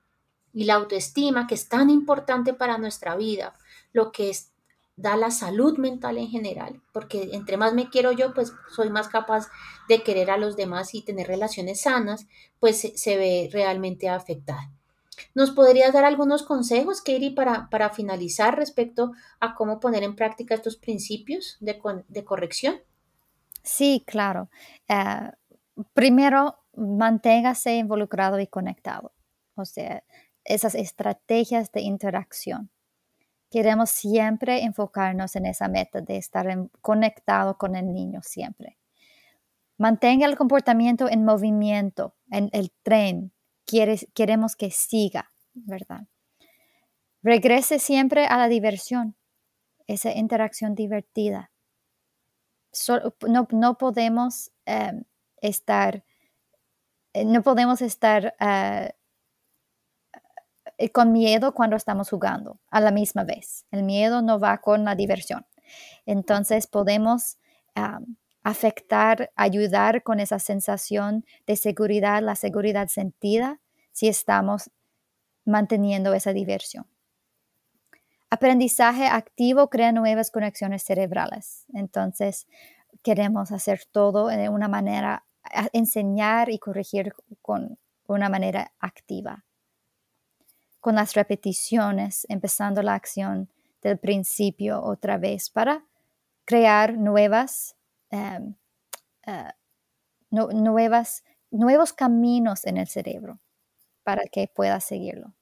Y 0.52 0.66
la 0.66 0.76
autoestima 0.76 1.46
que 1.46 1.56
es 1.56 1.70
tan 1.70 1.90
importante 1.90 2.54
para 2.54 2.78
nuestra 2.78 3.16
vida, 3.16 3.56
lo 3.94 4.12
que 4.12 4.32
es 4.32 4.49
da 5.00 5.16
la 5.16 5.32
salud 5.32 5.78
mental 5.78 6.18
en 6.18 6.28
general, 6.28 6.82
porque 6.92 7.30
entre 7.32 7.56
más 7.56 7.74
me 7.74 7.90
quiero 7.90 8.12
yo, 8.12 8.34
pues 8.34 8.52
soy 8.76 8.90
más 8.90 9.08
capaz 9.08 9.48
de 9.88 10.04
querer 10.04 10.30
a 10.30 10.38
los 10.38 10.58
demás 10.58 10.94
y 10.94 11.04
tener 11.04 11.28
relaciones 11.28 11.82
sanas, 11.82 12.28
pues 12.60 12.92
se, 12.96 13.18
ve 13.18 13.50
realmente 13.52 14.10
afectada. 14.10 14.72
¿Nos 15.34 15.52
podrías 15.52 15.94
dar 15.94 16.04
algunos 16.04 16.44
consejos, 16.44 17.02
Katie, 17.02 17.32
para, 17.32 17.70
para 17.70 17.92
finalizar 17.92 18.58
respecto 18.58 19.12
a 19.40 19.56
cómo 19.56 19.80
poner 19.80 20.04
en 20.04 20.16
práctica 20.16 20.54
estos 20.54 20.76
principios 20.76 21.58
de, 21.62 21.80
corrección? 22.26 22.82
Sí, 23.64 24.04
claro. 24.06 24.50
Eh, 24.90 25.32
primero, 25.94 26.58
manténgase 26.76 27.78
involucrado 27.78 28.40
y 28.40 28.48
conectado, 28.48 29.14
o 29.56 29.64
sea, 29.64 30.04
esas 30.44 30.76
estrategias 30.76 31.72
de 31.72 31.82
interacción 31.82 32.70
Queremos 33.50 33.90
siempre 33.90 34.64
enfocarnos 34.64 35.36
en 35.36 35.46
esa 35.46 35.68
meta 35.68 36.02
de 36.02 36.18
estar 36.18 36.46
conectado 36.82 37.58
con 37.58 37.76
el 37.76 37.92
niño 37.92 38.22
siempre. 38.22 38.78
Mantenga 39.78 40.26
el 40.28 40.36
comportamiento 40.36 41.10
en 41.10 41.26
movimiento, 41.26 42.16
en 42.30 42.50
el 42.52 42.72
tren. 42.84 43.32
queremos 44.14 44.56
que 44.56 44.72
siga, 44.72 45.32
¿verdad? 45.54 46.02
Regrese 47.24 47.80
siempre 47.80 48.26
a 48.26 48.38
la 48.38 48.48
diversión, 48.48 49.16
esa 49.88 50.12
interacción 50.12 50.76
divertida. 50.76 51.52
no, 53.28 53.78
podemos 53.78 54.52
em, 54.66 55.04
estar, 55.42 56.04
eh, 57.14 57.26
no 57.26 57.42
podemos 57.42 57.82
estar 57.82 58.36
eh, 58.40 58.94
con 60.88 61.12
miedo 61.12 61.54
cuando 61.54 61.76
estamos 61.76 62.10
jugando 62.10 62.60
a 62.70 62.80
la 62.80 62.92
misma 62.92 63.26
vez. 63.26 63.66
El 63.72 63.84
miedo 63.84 64.22
no 64.22 64.40
va 64.40 64.60
con 64.60 64.86
la 64.86 64.96
diversión. 64.96 65.46
Entonces 66.06 66.68
podemos 66.68 67.38
afectar, 68.44 69.32
ayudar 69.36 70.04
con 70.04 70.20
esa 70.20 70.40
sensación 70.40 71.26
de 71.46 71.56
seguridad, 71.56 72.22
la 72.22 72.36
seguridad 72.36 72.88
sentida, 72.88 73.60
si 73.92 74.08
estamos 74.08 74.72
manteniendo 75.46 76.14
esa 76.14 76.34
diversión. 76.34 76.88
Aprendizaje 78.30 79.08
activo 79.08 79.70
crea 79.70 79.92
nuevas 79.92 80.30
conexiones 80.32 80.84
cerebrales. 80.84 81.66
Entonces, 81.74 82.48
queremos 83.02 83.52
hacer 83.52 83.82
todo 83.92 84.28
de 84.28 84.50
una 84.50 84.68
manera, 84.68 85.26
enseñar 85.74 86.50
y 86.50 86.60
corregir 86.60 87.14
con 87.42 87.80
una 88.08 88.30
manera 88.30 88.72
activa. 88.80 89.46
Con 90.80 90.96
las 90.96 91.14
repeticiones, 91.14 92.26
empezando 92.30 92.82
la 92.82 92.94
acción 92.94 93.50
del 93.82 93.98
principio 93.98 94.82
otra 94.82 95.18
vez 95.18 95.50
para 95.50 95.86
crear 96.46 96.98
nuevas, 96.98 97.76
em, 98.10 98.56
eh, 99.28 99.52
nuevas, 100.32 101.24
nuevos 101.52 101.94
caminos 101.94 102.66
en 102.66 102.78
el 102.78 102.88
cerebro 102.88 103.40
para 104.04 104.24
que 104.24 104.48
pueda 104.48 104.80
seguirlo. 104.80 105.34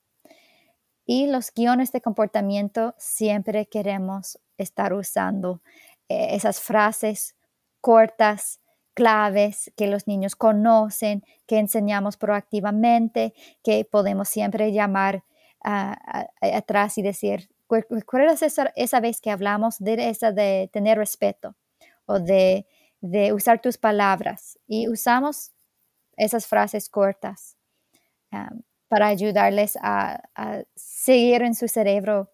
Y 1.05 1.27
los 1.27 1.53
guiones 1.53 1.93
de 1.93 2.01
comportamiento 2.01 2.93
siempre 2.97 3.67
queremos 3.67 4.39
estar 4.57 4.93
usando 4.93 5.61
eh, 6.09 6.35
esas 6.35 6.59
frases 6.59 7.35
cortas, 7.79 8.59
claves 8.97 9.71
que 9.77 9.85
los 9.85 10.07
niños 10.07 10.35
conocen, 10.35 11.23
que 11.45 11.59
enseñamos 11.59 12.17
proactivamente, 12.17 13.35
que 13.63 13.85
podemos 13.85 14.27
siempre 14.27 14.71
llamar 14.71 15.23
atrás 15.61 16.97
y 16.97 17.03
decir, 17.03 17.47
¿recuerdas 17.69 18.41
esa, 18.41 18.73
esa 18.75 18.99
vez 18.99 19.21
que 19.21 19.29
hablamos 19.29 19.77
de 19.77 20.09
esa 20.09 20.31
de 20.31 20.71
tener 20.73 20.97
respeto 20.97 21.55
o 22.07 22.19
de, 22.19 22.65
usar 23.31 23.61
tus 23.61 23.77
palabras? 23.77 24.57
Y 24.65 24.87
usamos 24.87 25.51
esas 26.15 26.47
frases 26.47 26.89
cortas 26.89 27.55
para 28.87 29.09
ayudarles 29.09 29.77
a, 29.79 30.23
seguir 30.75 31.43
en 31.43 31.53
su 31.53 31.67
cerebro 31.67 32.31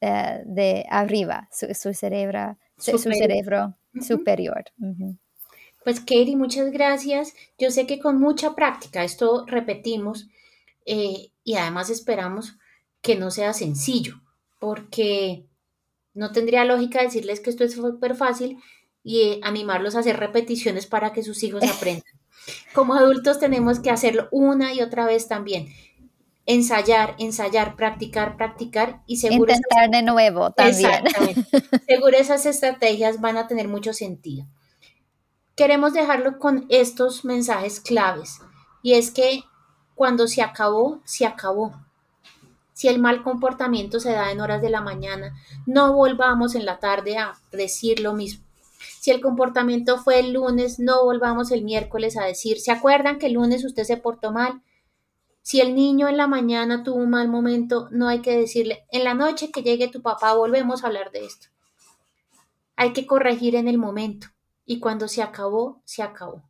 eh, 0.00 0.42
de 0.46 0.84
arriba, 0.90 1.48
su, 1.52 1.94
cerebro, 1.94 2.58
su 2.76 2.98
cerebro 2.98 3.76
superior. 4.00 4.64
Pues 5.84 6.00
Katie, 6.00 6.36
muchas 6.36 6.70
gracias. 6.70 7.34
Yo 7.58 7.70
sé 7.70 7.86
que 7.86 7.98
con 7.98 8.20
mucha 8.20 8.54
práctica, 8.54 9.02
esto 9.02 9.44
repetimos, 9.46 10.28
eh, 10.84 11.32
y 11.44 11.54
además 11.54 11.90
esperamos 11.90 12.58
que 13.00 13.16
no 13.16 13.30
sea 13.30 13.52
sencillo, 13.52 14.20
porque 14.58 15.46
no 16.14 16.32
tendría 16.32 16.64
lógica 16.64 17.02
decirles 17.02 17.40
que 17.40 17.50
esto 17.50 17.64
es 17.64 17.72
súper 17.72 18.14
fácil 18.14 18.58
y 19.02 19.20
eh, 19.22 19.40
animarlos 19.42 19.96
a 19.96 20.00
hacer 20.00 20.18
repeticiones 20.18 20.86
para 20.86 21.12
que 21.12 21.22
sus 21.22 21.42
hijos 21.42 21.62
aprendan. 21.76 22.04
Como 22.74 22.94
adultos 22.94 23.38
tenemos 23.38 23.80
que 23.80 23.90
hacerlo 23.90 24.28
una 24.30 24.72
y 24.74 24.80
otra 24.80 25.06
vez 25.06 25.28
también. 25.28 25.68
Ensayar, 26.46 27.14
ensayar, 27.18 27.76
practicar, 27.76 28.36
practicar 28.36 29.02
y 29.06 29.18
seguro. 29.18 29.52
Intentar 29.52 29.90
de 29.90 30.02
nuevo 30.02 30.50
también. 30.50 31.04
Seguro 31.86 32.16
esas 32.16 32.44
estrategias 32.46 33.20
van 33.20 33.36
a 33.36 33.46
tener 33.46 33.68
mucho 33.68 33.92
sentido. 33.92 34.46
Queremos 35.60 35.92
dejarlo 35.92 36.38
con 36.38 36.64
estos 36.70 37.22
mensajes 37.26 37.80
claves 37.80 38.40
y 38.82 38.94
es 38.94 39.10
que 39.10 39.44
cuando 39.94 40.26
se 40.26 40.40
acabó, 40.40 41.02
se 41.04 41.26
acabó. 41.26 41.74
Si 42.72 42.88
el 42.88 42.98
mal 42.98 43.22
comportamiento 43.22 44.00
se 44.00 44.10
da 44.12 44.32
en 44.32 44.40
horas 44.40 44.62
de 44.62 44.70
la 44.70 44.80
mañana, 44.80 45.34
no 45.66 45.92
volvamos 45.92 46.54
en 46.54 46.64
la 46.64 46.78
tarde 46.78 47.18
a 47.18 47.34
decir 47.52 48.00
lo 48.00 48.14
mismo. 48.14 48.42
Si 49.00 49.10
el 49.10 49.20
comportamiento 49.20 49.98
fue 49.98 50.20
el 50.20 50.32
lunes, 50.32 50.78
no 50.78 51.04
volvamos 51.04 51.50
el 51.50 51.62
miércoles 51.62 52.16
a 52.16 52.24
decir, 52.24 52.58
¿se 52.58 52.72
acuerdan 52.72 53.18
que 53.18 53.26
el 53.26 53.34
lunes 53.34 53.62
usted 53.62 53.84
se 53.84 53.98
portó 53.98 54.32
mal? 54.32 54.62
Si 55.42 55.60
el 55.60 55.74
niño 55.74 56.08
en 56.08 56.16
la 56.16 56.26
mañana 56.26 56.84
tuvo 56.84 56.96
un 56.96 57.10
mal 57.10 57.28
momento, 57.28 57.88
no 57.90 58.08
hay 58.08 58.22
que 58.22 58.34
decirle, 58.34 58.86
en 58.92 59.04
la 59.04 59.12
noche 59.12 59.50
que 59.50 59.62
llegue 59.62 59.88
tu 59.88 60.00
papá 60.00 60.32
volvemos 60.32 60.82
a 60.82 60.86
hablar 60.86 61.10
de 61.10 61.26
esto. 61.26 61.48
Hay 62.76 62.94
que 62.94 63.04
corregir 63.04 63.56
en 63.56 63.68
el 63.68 63.76
momento 63.76 64.28
y 64.70 64.78
cuando 64.78 65.08
se 65.08 65.20
acabó, 65.20 65.82
se 65.84 66.00
acabó. 66.00 66.48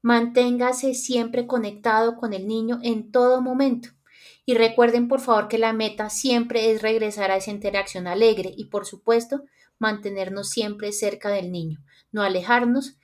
Manténgase 0.00 0.94
siempre 0.94 1.46
conectado 1.46 2.16
con 2.16 2.32
el 2.32 2.48
niño 2.48 2.80
en 2.82 3.12
todo 3.12 3.42
momento. 3.42 3.90
Y 4.46 4.54
recuerden 4.54 5.06
por 5.06 5.20
favor 5.20 5.46
que 5.46 5.58
la 5.58 5.74
meta 5.74 6.08
siempre 6.08 6.70
es 6.70 6.80
regresar 6.80 7.30
a 7.30 7.36
esa 7.36 7.50
interacción 7.50 8.06
alegre 8.06 8.54
y 8.56 8.70
por 8.70 8.86
supuesto 8.86 9.42
mantenernos 9.78 10.48
siempre 10.48 10.92
cerca 10.92 11.28
del 11.28 11.52
niño, 11.52 11.84
no 12.10 12.22
alejarnos, 12.22 12.96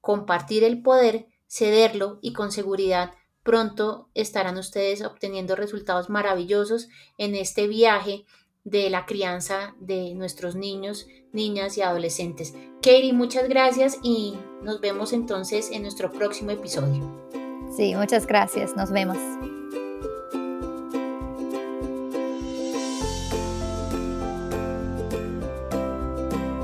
compartir 0.00 0.64
el 0.64 0.82
poder, 0.82 1.28
cederlo 1.46 2.18
y 2.20 2.32
con 2.32 2.50
seguridad 2.50 3.12
pronto 3.44 4.10
estarán 4.12 4.58
ustedes 4.58 5.04
obteniendo 5.04 5.54
resultados 5.54 6.10
maravillosos 6.10 6.88
en 7.16 7.36
este 7.36 7.68
viaje 7.68 8.24
de 8.70 8.90
la 8.90 9.06
crianza 9.06 9.74
de 9.80 10.14
nuestros 10.14 10.54
niños, 10.54 11.06
niñas 11.32 11.78
y 11.78 11.82
adolescentes. 11.82 12.54
Katie, 12.82 13.12
muchas 13.12 13.48
gracias 13.48 13.98
y 14.02 14.34
nos 14.62 14.80
vemos 14.80 15.12
entonces 15.12 15.70
en 15.72 15.82
nuestro 15.82 16.10
próximo 16.12 16.50
episodio. 16.50 17.02
Sí, 17.74 17.94
muchas 17.94 18.26
gracias. 18.26 18.76
Nos 18.76 18.90
vemos. 18.90 19.18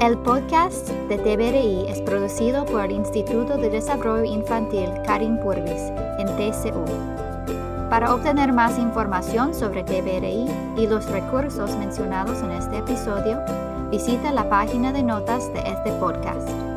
El 0.00 0.18
podcast 0.18 0.90
de 1.08 1.16
TBRI 1.16 1.86
es 1.88 2.02
producido 2.02 2.66
por 2.66 2.84
el 2.84 2.92
Instituto 2.92 3.56
de 3.56 3.70
Desarrollo 3.70 4.24
Infantil 4.24 4.90
Karin 5.06 5.38
Purvis 5.40 5.80
en 6.18 6.26
TCU. 6.36 7.13
Para 7.90 8.14
obtener 8.14 8.52
más 8.52 8.78
información 8.78 9.54
sobre 9.54 9.84
TBRI 9.84 10.46
y 10.76 10.86
los 10.86 11.06
recursos 11.06 11.76
mencionados 11.76 12.42
en 12.42 12.50
este 12.52 12.78
episodio, 12.78 13.38
visita 13.90 14.32
la 14.32 14.48
página 14.48 14.92
de 14.92 15.02
notas 15.02 15.52
de 15.52 15.60
este 15.60 15.92
podcast 15.92 16.73